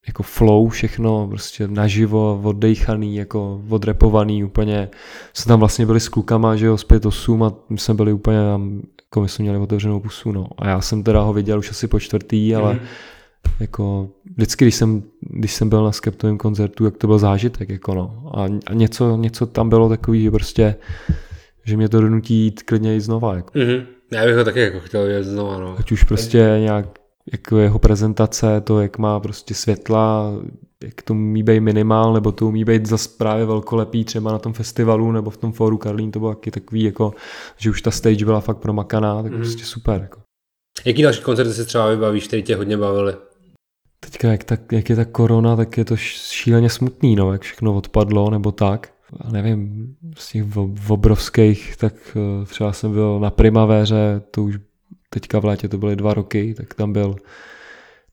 [0.08, 4.90] jako flow, všechno prostě naživo, oddejchaný, jako odrepovaný úplně.
[5.34, 8.38] Jsme tam vlastně byli s klukama, že jo, z 5-8 a my jsme byli úplně
[8.38, 10.48] tam, jako my jsme měli otevřenou pusu, no.
[10.58, 12.82] A já jsem teda ho viděl už asi po čtvrtý, ale Mhm.
[13.60, 17.96] jako vždycky, když jsem, když jsem byl na Skeptovém koncertu, jak to byl zážitek, jako
[17.96, 18.32] no.
[18.34, 20.76] A, a něco, něco tam bylo takový, že prostě,
[21.66, 23.52] že mě to donutí jít klidně i znova, jako.
[23.60, 23.86] Mhm.
[24.14, 25.76] Já bych ho taky jako chtěl vidět znova, no.
[25.80, 26.86] Ať už prostě nějak
[27.34, 30.32] jako jeho prezentace, to, jak má prostě světla,
[30.84, 34.54] jak to umí být minimál, nebo to umí být zase právě velkolepý třeba na tom
[34.54, 37.14] festivalu, nebo v tom fóru Karlín, to bylo taky takový, jako,
[37.58, 39.42] že už ta stage byla fakt promakaná, tak Mhm.
[39.42, 40.02] prostě super.
[40.02, 40.20] Jako.
[40.86, 43.14] Jaký další koncerty si třeba vybavíš, který tě hodně bavili?
[44.00, 47.76] Teďka, jak, ta, jak je ta korona, tak je to šíleně smutný, no, jak všechno
[47.76, 48.91] odpadlo, nebo tak.
[49.32, 54.60] Nevím, z těch v- obrovských, tak eh, třeba jsem byl na Primavéře, to už
[55.10, 57.16] teďka v létě to byly dva roky, tak tam byl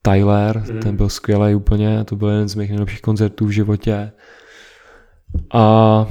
[0.02, 0.80] Tyler, mm.
[0.80, 4.12] ten byl skvělý úplně, to byl jeden z mých nejlepších koncertů v životě.
[5.52, 6.06] A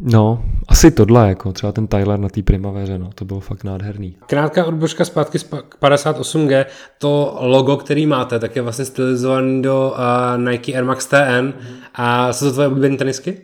[0.00, 4.16] no, asi tohle, jako třeba ten Tyler na té Primavéře, no, to bylo fakt nádherný.
[4.26, 6.66] Krátká odbočka zpátky z pa- k 58G.
[6.98, 11.52] To logo, který máte, tak je vlastně stylizovaný do uh, Nike Air Max TN.
[11.94, 13.38] A jsou to tvoje oblíbené tenisky?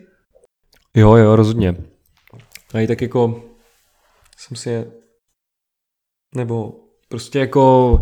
[0.95, 1.75] Jo, jo, rozhodně.
[2.73, 3.43] A i tak jako
[4.37, 4.91] jsem si je,
[6.35, 6.73] nebo
[7.09, 8.01] prostě jako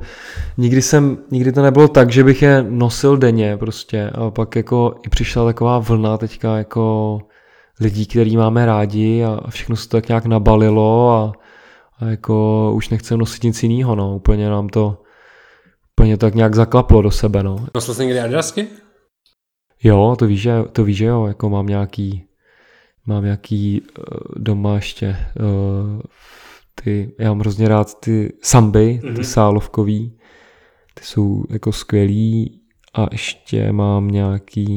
[0.58, 4.96] nikdy jsem, nikdy to nebylo tak, že bych je nosil denně prostě a pak jako
[5.06, 7.20] i přišla taková vlna teďka jako
[7.80, 11.34] lidí, který máme rádi a všechno se to tak nějak nabalilo a,
[12.00, 15.04] a jako už nechcem nosit nic jiného, no, úplně nám to
[16.00, 17.66] úplně tak nějak zaklaplo do sebe, no.
[17.76, 18.68] Nosil jsi někdy Adidasky?
[19.84, 22.29] Jo, to víš, že, to víš, že jo, jako mám nějaký,
[23.10, 24.06] mám nějaký uh,
[24.44, 26.02] doma ještě uh,
[26.84, 29.16] ty, já mám hrozně rád ty samby, Mhm.
[29.16, 30.18] ty sálovkový,
[30.94, 32.60] ty jsou jako skvělý
[32.94, 34.68] a ještě mám nějaký,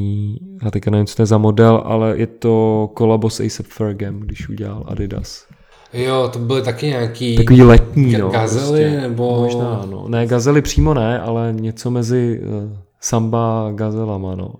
[0.64, 4.20] já teďka nevím, co to je za model, ale je to kolabo s A$AP Fergem,
[4.20, 5.46] když udělal Adidas.
[5.92, 7.36] Jo, to byly taky nějaký...
[7.36, 8.28] Takový letní, no.
[8.30, 10.08] gazely, nebo- Možná, no.
[10.08, 14.54] Ne, gazely přímo ne, ale něco mezi uh, samba a gazelama, no.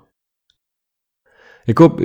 [1.67, 1.97] Jako,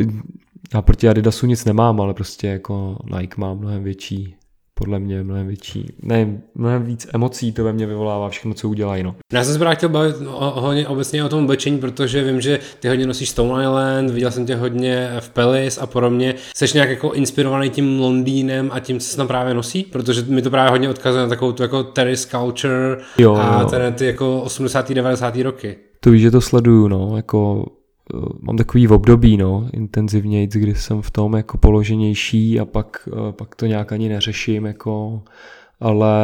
[0.74, 4.36] já proti Adidasu nic nemám, ale prostě jako Nike má mnohem větší,
[4.74, 9.04] podle mě mnohem větší, ne, mnohem víc emocí to ve mně vyvolává všechno, co udělají,
[9.04, 9.16] no.
[9.34, 12.60] Já jsem se právě chtěl bavit o, hodně obecně o tom oblečení, protože vím, že
[12.80, 16.36] ty hodně nosíš Stone Island, viděl jsem tě hodně v Pelis a podobně.
[16.56, 19.84] Jsi nějak jako inspirovaný tím Londýnem a tím, co se tam právě nosí?
[19.84, 23.68] Protože mi to právě hodně odkazuje na takovou tu jako terrace culture Jo, a jo.
[23.70, 24.92] ten, ty jako 80.
[24.92, 25.36] 90.
[25.36, 25.78] roky.
[26.00, 27.66] To víš, že to sleduju, no, jako
[28.40, 33.56] mám takový období, no, intenzivněji, kdy jsem v tom jako položenější a pak, eh, pak
[33.56, 35.22] to nějak ani neřeším, jako,
[35.80, 36.18] ale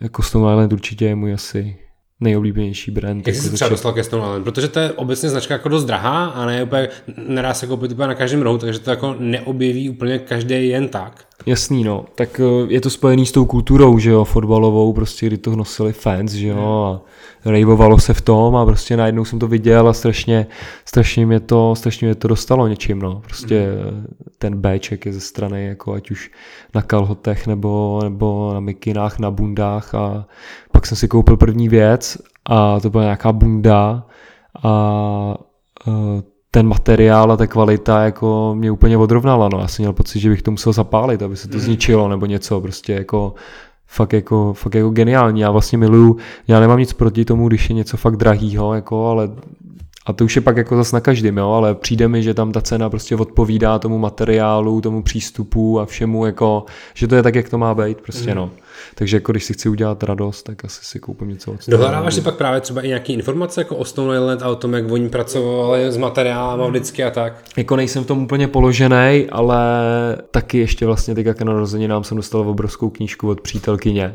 [0.00, 1.76] jako Stone Island určitě je můj asi
[2.20, 3.26] nejoblíbenější brand.
[3.26, 4.44] Jak jsi jako se třeba začal- dostal ke Stone Island?
[4.44, 6.88] Protože to je obecně značka jako dost drahá a ne úplně,
[7.28, 11.24] nedá se koupit úplně na každém rohu, takže to jako neobjeví úplně každý jen tak.
[11.46, 12.04] Jasný, no.
[12.14, 15.92] Tak eh, je to spojený s tou kulturou, že jo, fotbalovou, prostě kdy to nosili
[15.92, 17.00] fans, že jo,
[17.46, 20.46] a rejvovalo se v tom a prostě najednou jsem to viděl a strašně,
[20.84, 23.20] strašně mě to, strašně mě to dostalo něčím, no.
[23.24, 24.06] Prostě mm.
[24.38, 26.30] ten Bček je ze strany, jako ať už
[26.74, 30.26] na kalhotech nebo, nebo na mikinách, na bundách a
[30.80, 34.06] pak jsem si koupil první věc a to byla nějaká bunda
[34.62, 35.34] a
[35.88, 39.58] eh, ten materiál a ta kvalita jako mě úplně odrovnala, no.
[39.60, 42.60] Já jsem měl pocit, že bych to musel zapálit, aby se to zničilo nebo něco,
[42.60, 43.34] prostě jako
[43.86, 45.40] fakt jako, fakt jako geniální.
[45.40, 46.16] Já vlastně miluju,
[46.48, 49.30] já nemám nic proti tomu, když je něco fakt drahýho, jako, ale
[50.06, 52.52] a to už je pak jako zas na každém, jo, ale přijde mi, že tam
[52.52, 57.34] ta cena prostě odpovídá tomu materiálu, tomu přístupu a všemu, jako, že to je tak,
[57.34, 58.50] jak to má být, prostě no.
[58.94, 62.20] Takže jako když si chci udělat radost, tak asi si koupím něco od Dohledáváš si
[62.20, 65.08] pak právě třeba i nějaké informace jako o Stone Island a o tom, jak oni
[65.08, 67.44] pracovali s materiálama vždycky a tak?
[67.56, 69.58] Jako nejsem v tom úplně položený, ale
[70.30, 74.14] taky ještě vlastně teďka k narozeninám jsem dostal obrovskou knížku od přítelkyně,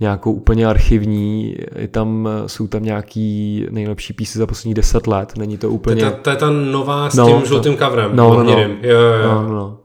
[0.00, 5.58] nějakou úplně archivní, je tam, jsou tam nějaký nejlepší písy za posledních deset let, není
[5.58, 6.02] to To, úplně...
[6.04, 8.10] je ta, to je ta nová s No, tím to- žlutým coverem.
[8.16, 8.50] no, no, no.
[8.58, 9.28] Jo, jo, jo.
[9.34, 9.78] No, no, no.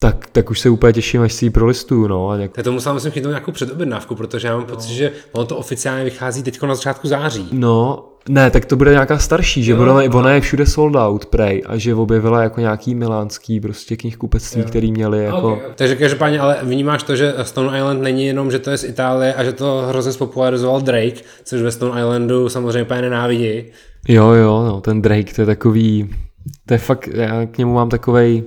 [0.00, 2.30] Tak, tak už se úplně těším, až si ji prolistuju, no.
[2.30, 2.50] A nějak...
[2.56, 6.04] Já to musím myslím chytnout nějakou předobjednávku, protože já mám pocit, že ono to oficiálně
[6.04, 7.48] vychází teď na začátku září.
[7.52, 10.02] No, ne, tak to bude nějaká starší, že Jo, ona, aha.
[10.14, 14.92] ona je všude sold out, prej, a že objevila jako nějaký milánský prostě knihkupectví, který
[14.92, 15.52] měli jako...
[15.52, 15.68] Okay.
[15.74, 19.34] Takže každopádně ale vnímáš to, že Stone Island není jenom, že to je z Itálie
[19.34, 23.64] a že to hrozně spopularizoval Drake, což ve Stone Islandu samozřejmě úplně nenávidí.
[24.08, 26.10] Jo, jo, no, ten Drake, to je takový,
[26.66, 28.42] to je fakt, já k němu mám takovej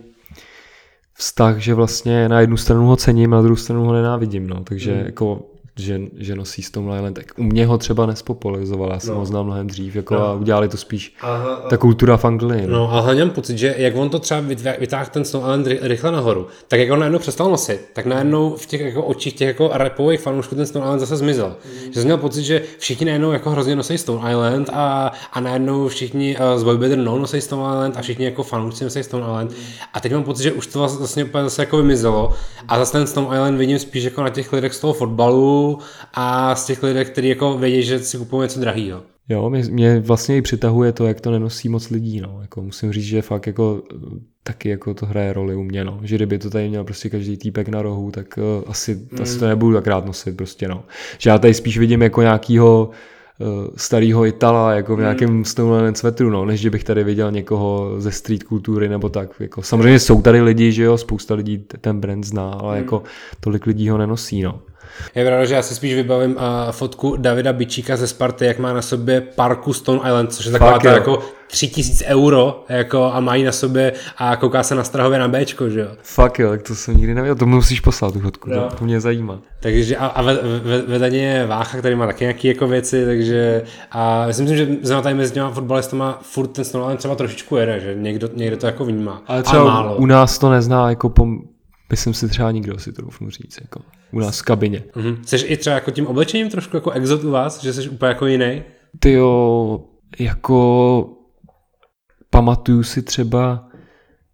[1.21, 4.93] vztah, že vlastně na jednu stranu ho cením, na druhou stranu ho nenávidím, no, takže
[4.93, 5.05] mm.
[5.05, 5.41] jako
[5.75, 7.13] že, že nosí Stone Island.
[7.13, 9.19] Tak u mě ho třeba nespopularizoval, já jsem No.
[9.19, 10.21] ho znal mnohem dřív, jako No.
[10.27, 12.67] a udělali to spíš Aha, ta kultura v Anglii.
[12.67, 12.73] No.
[12.77, 14.41] No a hlavně mám pocit, že jak on to třeba
[14.79, 18.55] vytáhl ten Stone Island ry- rychle nahoru, tak jak on najednou přestal nosit, tak najednou
[18.55, 21.55] v těch jako očích těch jako rapových fanoušků ten Stone Island zase zmizel.
[21.65, 21.93] Mm.
[21.93, 25.87] Že jsem měl pocit, že všichni najednou jako hrozně nosí Stone Island a, a najednou
[25.87, 29.23] všichni uh, z Boy Better No nosí Stone Island a všichni jako fanoušci nosí Stone
[29.23, 29.51] Island.
[29.93, 32.33] A teď mám pocit, že už to vlastně, vlastně úplně zase jako vymizelo
[32.67, 35.60] a zase ten Stone Island vidím spíš jako na těch lidech z toho fotbalu
[36.13, 39.01] a z těch lidech, kteří jako vědí, že si kupují něco drahého.
[39.31, 42.39] Jo, mě, mě vlastně i přitahuje to, jak to nenosí moc lidí, no.
[42.41, 43.95] Jako musím říct, že fakt jako eh,
[44.43, 45.99] taky jako to hraje roli u mě, no.
[46.03, 49.21] Že kdyby to tady měl prostě každý týpek na rohu, tak uh, asi, mm.
[49.21, 50.83] asi to nebudu tak rád nosit prostě, no.
[51.17, 52.89] Že já tady spíš vidím jako nějakýho
[53.39, 57.95] uh, starého Itala, jako v nějakém Stone svetru, no, než že bych tady viděl někoho
[57.97, 59.29] ze street kultury nebo tak.
[59.39, 63.03] Jako, samozřejmě jsou tady lidi, že jo, spousta lidí ten brand zná, ale jako
[63.39, 64.61] tolik lidí ho nenosí, no.
[65.15, 68.73] Je pravda, že já si spíš vybavím uh, fotku Davida Bičíka ze Sparty, jak má
[68.73, 73.19] na sobě parku Stone Island, což je taková Fakt ta jako 3000 euro jako, a
[73.19, 75.87] mají na sobě a kouká se na Strahově na Bčko, že jo.
[76.03, 78.67] Fakt jo, tak to jsem nikdy nevěděl, to musíš poslat tu fotku, Jo.
[78.69, 79.39] to, to mě zajímá.
[79.59, 80.39] Takže a, a ve-
[80.99, 85.01] ve- je Vácha, který má taky nějaké jako věci, takže a myslím si, že zrovna
[85.01, 88.65] tady mezi těma fotbalistama furt ten Stone Island třeba trošičku jede, že někdo, někdo to
[88.65, 89.21] jako vnímá.
[89.27, 89.95] Ale třeba málo.
[89.95, 91.39] u nás to nezná, jako pom...
[91.91, 93.81] myslím si třeba nikdo si to doufnu říct, jako
[94.11, 94.83] u nás v kabině.
[94.95, 95.23] Mhm.
[95.25, 98.25] Jsi i třeba jako tím oblečením trošku jako exot u vás, že jsi úplně jako
[98.25, 98.63] jiný?
[98.99, 99.83] Ty jo,
[100.19, 101.09] jako
[102.29, 103.67] pamatuju si třeba,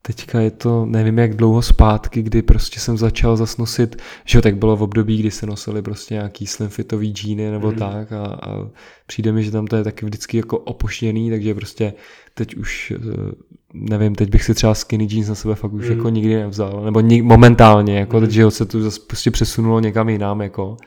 [0.08, 3.96] teďka je to, nevím jak dlouho zpátky, kdy prostě jsem začal zas nosit,
[4.26, 7.72] že jo, tak bylo v období, kdy se nosily prostě nějaký slim fitový džíny nebo
[7.72, 7.78] mm.
[7.78, 8.68] tak a, a
[9.08, 11.94] přijde mi, že tam to je taky vždycky jako opoštěný, takže prostě
[12.34, 13.32] teď už eh,
[13.74, 15.98] nevím, teď bych si třeba skinny jeans na sebe fakt už Mm.
[15.98, 19.80] jako nikdy nevzal, nebo ni- momentálně, jako teď, že jo, se to zase prostě přesunulo
[19.80, 20.78] někam jinam, jako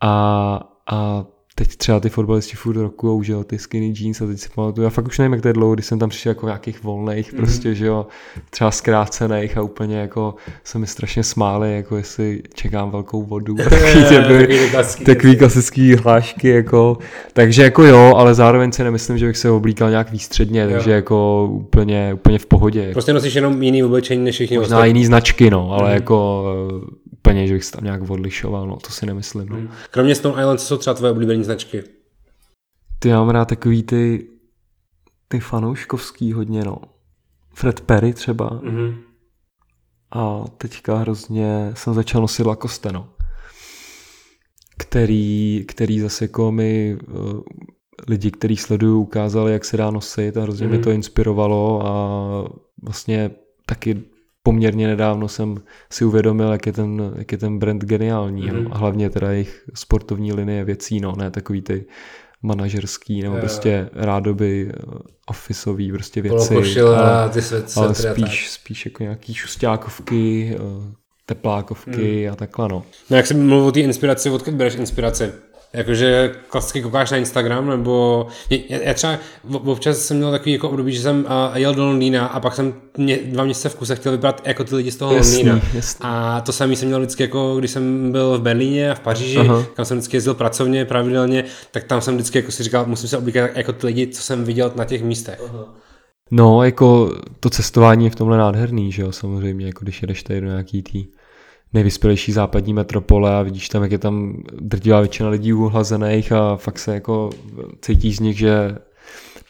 [0.00, 1.24] a, a
[1.58, 4.84] teď třeba ty fotbalisti furt roku že jo, ty skinny jeans a teď si pamatuju,
[4.84, 7.32] já fakt už nevím, jak to je dlouho, když jsem tam přišel jako nějakých volných,
[7.32, 7.36] mm.
[7.38, 8.06] prostě, že jo,
[8.50, 10.34] třeba zkrácených a úplně jako
[10.64, 13.56] se mi strašně smáli, jako jestli čekám velkou vodu.
[13.60, 14.70] a Takový, ty byly,
[15.04, 16.98] Takový klasický hlášky, jako,
[17.32, 21.48] takže jako jo, ale zároveň si nemyslím, že bych se oblíkal nějak výstředně, takže jako
[21.52, 22.80] úplně, úplně v pohodě.
[22.80, 22.92] Jako.
[22.92, 24.90] Prostě nosíš jenom jiný oblečení než všichni Možná ostatní.
[24.90, 25.92] jiný značky, no, ale Mhm.
[25.94, 26.44] jako
[27.26, 29.48] úplně, že bych se tam nějak odlišoval, no, to si nemyslím.
[29.48, 29.58] No.
[29.90, 31.82] Kromě Stone Island, co jsou třeba tvoje oblíbené značky?
[32.98, 34.28] Ty já mám rád takový ty,
[35.28, 36.78] ty fanouškovský hodně, no.
[37.54, 38.50] Fred Perry třeba.
[38.50, 38.94] Mm-hmm.
[40.10, 43.08] A teďka hrozně jsem začal nosit Lacoste, no.
[44.78, 47.40] Který, který zase jako mi uh,
[48.08, 50.70] lidi, který sledují, ukázali, jak se dá nosit a hrozně mm.
[50.70, 50.84] mě Mhm.
[50.84, 51.96] to inspirovalo a
[52.82, 53.30] vlastně
[53.66, 54.02] taky
[54.46, 55.56] poměrně nedávno jsem
[55.90, 58.46] si uvědomil, jak je ten, jak je ten brand geniální.
[58.46, 58.64] Mhm.
[58.64, 58.70] No.
[58.74, 61.84] A hlavně teda jejich sportovní linie věcí, no, ne takový ty
[62.42, 63.40] manažerský nebo Jo.
[63.40, 64.94] prostě rádoby uh,
[65.26, 66.48] officeový prostě věci.
[66.48, 70.94] Polokošile ale- a ty svět, ale spíš, spíš jako nějaký šustákovky, eh,
[71.26, 72.32] teplákovky Hmm.
[72.32, 72.82] a takhle no.
[73.10, 75.32] No jak jsi mluvil o té inspiraci, odkud bereš inspiraci?
[75.72, 80.68] Jakože klasicky koukáš na Instagram, nebo já, já třeba v- občas jsem měl takový jako
[80.70, 81.18] období, že jsem
[81.50, 84.64] uh, jel do Londýna a pak jsem mě, dva měsíce v kuse chtěl vypadat jako
[84.64, 85.60] ty lidi z toho Jasný, Londýna.
[85.74, 86.00] jasný.
[86.02, 89.38] A to samý jsem měl vždycky, jako když jsem byl v Berlíně a v Paříži,
[89.38, 89.64] Aha.
[89.74, 93.18] kam jsem vždycky jezdil pracovně pravidelně, tak tam jsem vždycky jako si říkal, musím se
[93.18, 95.42] oblíkat jako ty lidi, co jsem viděl na těch místech.
[96.30, 100.40] No, jako to cestování je v tomhle nádherný, že jo, samozřejmě, jako když jedeš tady
[100.40, 101.06] do nějaký tý
[101.76, 106.78] nejvyspělejší západní metropole a vidíš tam, jak je tam drtivá většina lidí uhlazených a fakt
[106.78, 107.30] se jako
[107.80, 108.76] cítíš z nich, že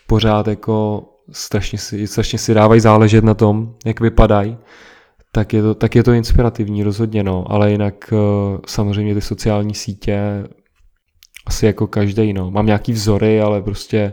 [0.07, 4.57] pořád jako strašně si, strašně si dávají záležet na tom, jak vypadají,
[5.33, 8.17] tak je to, tak je to inspirativní rozhodně, no, ale jinak eh,
[8.67, 10.45] samozřejmě ty sociální sítě
[11.47, 12.51] asi jako každý, no.
[12.51, 14.13] Mám nějaký vzory, ale prostě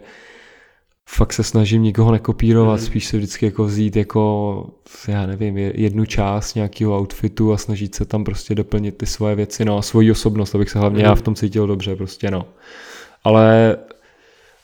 [1.09, 2.85] fakt se snažím nikoho nekopírovat, Mhm.
[2.85, 4.69] spíš se vždycky jako vzít jako,
[5.07, 9.35] já nevím, je- jednu část nějakého outfitu a snažit se tam prostě doplnit ty svoje
[9.35, 11.05] věci, no a svoji osobnost, abych se hlavně Mhm.
[11.05, 12.45] já v tom cítil dobře, prostě no.
[13.23, 13.77] Ale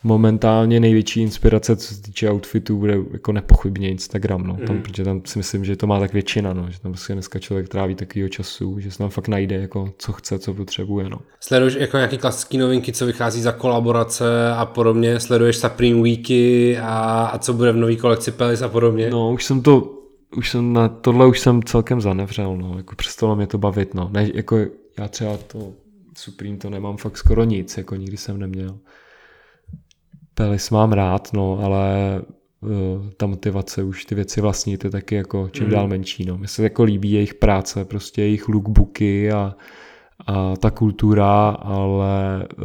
[0.04, 4.58] momentálně největší inspirace, co se týče outfitů, bude jako nepochybně Instagram, no.
[4.68, 4.84] Tam, Mhm.
[4.84, 6.68] protože tam si myslím, že to má tak většina, no.
[6.72, 10.12] Že tam prostě dneska člověk tráví takovýho času, že se tam fakt najde, jako co
[10.14, 11.20] chce, co potřebuje, no.
[11.40, 17.26] Sleduješ jako nějaký klasický novinky, co vychází za kolaborace a podobně, sleduješ Supreme Weeky a,
[17.34, 19.10] a co bude v nový kolekci Pelis a podobně?
[19.10, 19.96] No, už jsem to,
[20.38, 24.10] už jsem na tohle už jsem celkem zanevřel, no, jako přestalo mě to bavit, no.
[24.14, 24.58] Ne, jako
[24.98, 25.72] já třeba to
[26.18, 28.78] Supreme to nemám fakt skoro nic, jako nikdy jsem neměl.
[30.40, 32.22] Pelis mám rád, no, ale
[32.62, 32.70] uh,
[33.18, 35.74] ta motivace už ty věci vlastnit je taky jako čím Mhm.
[35.74, 36.38] dál menší, no.
[36.38, 39.56] Mně se jako líbí jejich práce, prostě jejich lookbooky a,
[40.28, 42.56] a ta kultura, ale eh,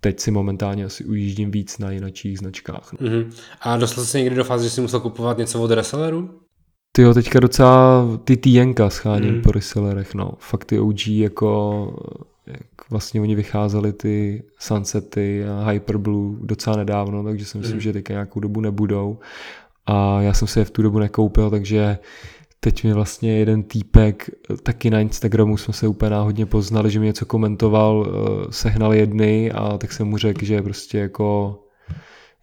[0.00, 2.92] teď si momentálně asi ujíždím víc na jinačích značkách.
[3.00, 3.08] No.
[3.08, 3.30] Mm-hmm.
[3.60, 6.30] A dostal jsi někdy do fáze, že jsi musel kupovat něco od resellerů?
[6.92, 9.42] Ty jo, teďka docela ty týjenka scháním mm.
[9.42, 10.32] po resellerech, no.
[10.38, 11.86] Fakt ty OG jako
[12.50, 17.80] jak vlastně oni vycházeli ty Sunsety a Hyperblue docela nedávno, takže si myslím, mm.
[17.80, 19.18] že teďka nějakou dobu nebudou.
[19.86, 21.98] A já jsem si je v tu dobu nekoupil, takže
[22.60, 24.30] teď mi vlastně jeden týpek,
[24.62, 29.52] taky na Instagramu jsme se úplně náhodně poznali, že mi něco komentoval, eh, sehnal jedny
[29.52, 31.58] a tak jsem mu řekl, že prostě jako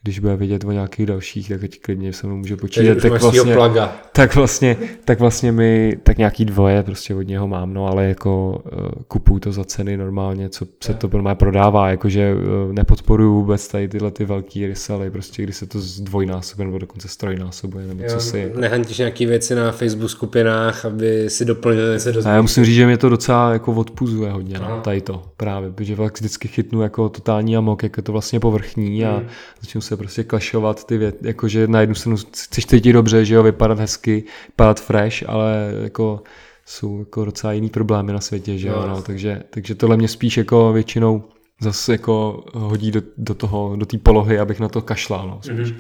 [0.06, 3.02] když bude vědět o nějakých dalších, tak ať klidně se mnou může počítat.
[3.02, 3.96] Tak vlastně, plaga.
[4.12, 8.62] tak vlastně, tak vlastně mi, tak nějaký dvoje prostě od něho mám, no ale jako
[8.74, 13.68] uh, kupuju to za ceny normálně, co se to normálně prodává, jakože uh, nepodporuju vůbec
[13.68, 18.10] tady tyhle ty velký resely, prostě když se to zdvojnásobuje nebo dokonce strojnásobuje, nebo jo,
[18.10, 18.40] co si.
[18.40, 18.60] Jako...
[18.60, 22.86] Nehantíš nějaký věci na Facebook skupinách, aby si doplnil něco do Já musím říct, že
[22.86, 27.58] mě to docela jako odpuzuje hodně, no, tady to právě, protože vždycky chytnu jako totální
[27.58, 29.28] amok, jak je to vlastně povrchní a hmm.
[29.62, 33.44] začnu se prostě klašovat ty věci, jakože na jednu stranu chceš cítit dobře, že jo,
[33.44, 36.24] vypadat hezky, vypadat fresh, ale jako
[36.66, 40.08] jsou jako docela jiný problémy na světě, že jo, no, no takže, takže tohle mě
[40.08, 41.24] spíš jako většinou
[41.62, 45.72] zase jako hodí do, do toho, do té polohy, abych na to kašlal, no, spíš.
[45.72, 45.76] Mm-hmm.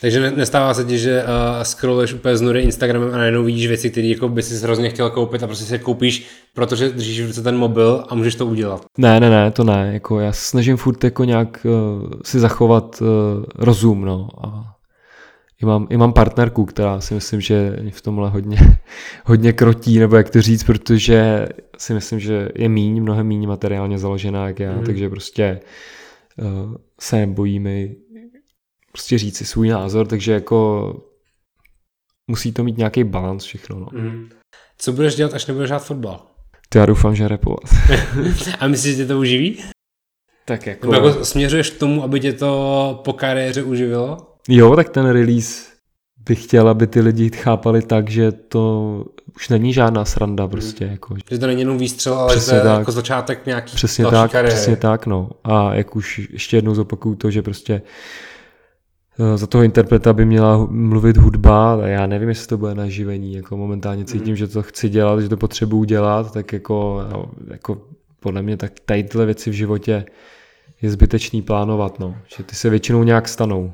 [0.00, 3.90] Takže nestává se ti, že uh, scrolluješ úplně z nury Instagramem a najednou vidíš věci,
[3.90, 7.26] které jako by si hrozně chtěl koupit a prostě si je koupíš, protože držíš v
[7.26, 8.84] ruce ten mobil a můžeš to udělat.
[8.98, 9.90] Ne, ne, ne, to ne.
[9.92, 13.08] Jako já se snažím furt jako nějak uh, si zachovat uh,
[13.58, 14.28] rozum, no.
[14.44, 14.76] A
[15.62, 18.58] i mám, i mám partnerku, která si myslím, že v tomhle hodně,
[19.24, 21.46] hodně krotí, nebo jak to říct, protože
[21.78, 24.84] si myslím, že je míň, mnohem míň materiálně založená jak já, mm.
[24.84, 25.60] takže prostě
[26.42, 27.86] uh, se bojíme
[28.92, 30.94] prostě říct si svůj názor, takže jako
[32.30, 33.78] musí to mít nějaký balans všechno.
[33.78, 33.88] No.
[33.92, 34.28] Mm.
[34.78, 36.26] Co budeš dělat, až nebudeš hrát fotbal?
[36.68, 37.60] To já doufám, že repovat.
[38.60, 39.64] A myslíš, že tě to uživí?
[40.44, 40.90] Tak jako...
[40.90, 44.18] Nebo jako směřuješ k tomu, aby tě to po kariéře uživilo?
[44.48, 45.70] Jo, tak ten release
[46.28, 49.04] bych chtěl, aby ty lidi chápali tak, že to
[49.36, 50.84] už není žádná sranda prostě.
[50.84, 50.90] Mm.
[50.90, 51.14] Jako.
[51.30, 54.30] Že to není jenom výstřel, ale přesně že to je jako začátek nějaký přesně tak,
[54.30, 54.56] kariéry.
[54.56, 55.30] Přesně tak, no.
[55.44, 57.82] A jak už ještě jednou zopakuju to, že prostě
[59.34, 63.34] za toho interpreta by měla mluvit hudba, a já nevím, jestli to bude na živení,
[63.34, 64.36] jako momentálně cítím, mm.
[64.36, 67.78] že to chci dělat, že to potřebuju dělat, tak jako, no, jako
[68.20, 70.04] podle mě tak tady tyhle věci v životě
[70.82, 73.72] je zbytečný plánovat, no, že ty se většinou nějak stanou.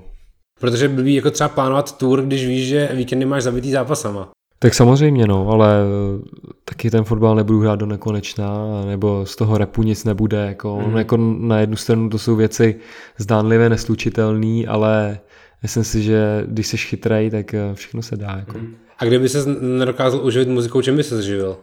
[0.60, 4.28] Protože by jako třeba plánovat tour, když víš, že víkendy máš zabitý zápasama.
[4.58, 6.22] Tak samozřejmě, no, ale eh,
[6.64, 10.46] taky ten fotbal nebudu hrát do nekonečna, nebo z toho repu nic nebude.
[10.46, 10.96] Jako, mm.
[10.96, 12.76] jako na jednu stranu to jsou věci
[13.18, 15.18] zdánlivě neslučitelné, ale
[15.66, 18.36] myslím si, že když jsi chytrej, tak eh, všechno se dá.
[18.38, 18.58] Jako.
[18.58, 18.76] Mm.
[18.98, 21.56] A kdyby se nedokázal uživit muzikou, čem by se živil?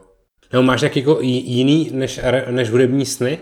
[0.52, 3.38] Nebo máš nějaký jako jiný než, než hudební sny?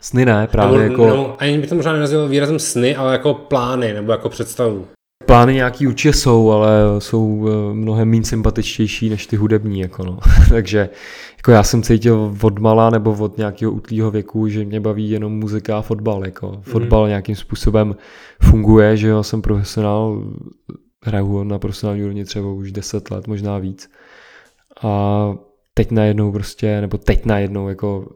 [0.00, 1.06] Sny ne, právě nebo, jako...
[1.06, 4.86] Nebo, ani by to možná nenazval výrazem sny, ale jako plány nebo jako představu.
[5.28, 9.80] Plány nějaký určitě jsou, ale jsou eh, mnohem méně sympatičtější než ty hudební.
[9.80, 10.18] Jako no.
[10.48, 10.88] Takže
[11.36, 15.32] jako já jsem cítil od mala nebo od nějakého útlýho věku, že mě baví jenom
[15.32, 16.24] muzika a fotbal.
[16.24, 16.48] Jako.
[16.48, 16.62] Mhm.
[16.62, 17.08] Fotbal mm.
[17.08, 17.96] nějakým způsobem
[18.42, 20.24] funguje, že jo, jsem profesionál,
[21.04, 23.90] hraju na profesionální úrovni třeba už 10 let, možná víc.
[24.82, 25.34] A
[25.74, 28.08] teď najednou prostě, nebo teď najednou, jako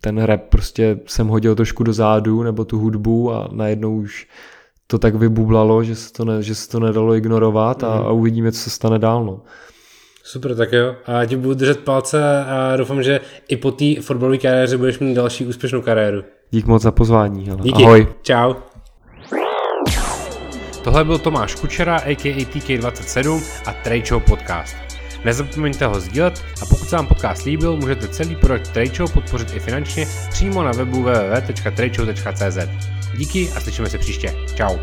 [0.00, 4.26] ten rap prostě jsem hodil trošku do zádu, nebo tu hudbu a najednou už
[4.90, 8.06] to tak vybublalo, že se to, ne, že se to nedalo ignorovat a, mm.
[8.06, 9.24] a uvidíme, co se stane dál.
[9.24, 9.40] No.
[10.22, 10.94] Super, tak jo.
[11.06, 15.14] A ti budu držet palce a doufám, že i po té fotbalové kariéře budeš mít
[15.14, 16.22] další úspěšnou kariéru.
[16.50, 17.46] Dík moc za pozvání.
[17.46, 17.62] Hele.
[17.62, 17.84] Díky.
[17.84, 18.06] Ahoj.
[18.22, 18.54] Čau.
[20.84, 22.44] Tohle byl Tomáš Kučera, a.k.a.
[22.44, 24.76] TK27 a Trade podcast.
[25.24, 29.60] Nezapomeňte ho sdílet a pokud se vám podcast líbil, můžete celý projekt Trade podpořit i
[29.60, 32.97] finančně přímo na webu www.tradeshow.cz.
[33.18, 34.34] Díky a slyšíme se příště.
[34.56, 34.80] Ciao.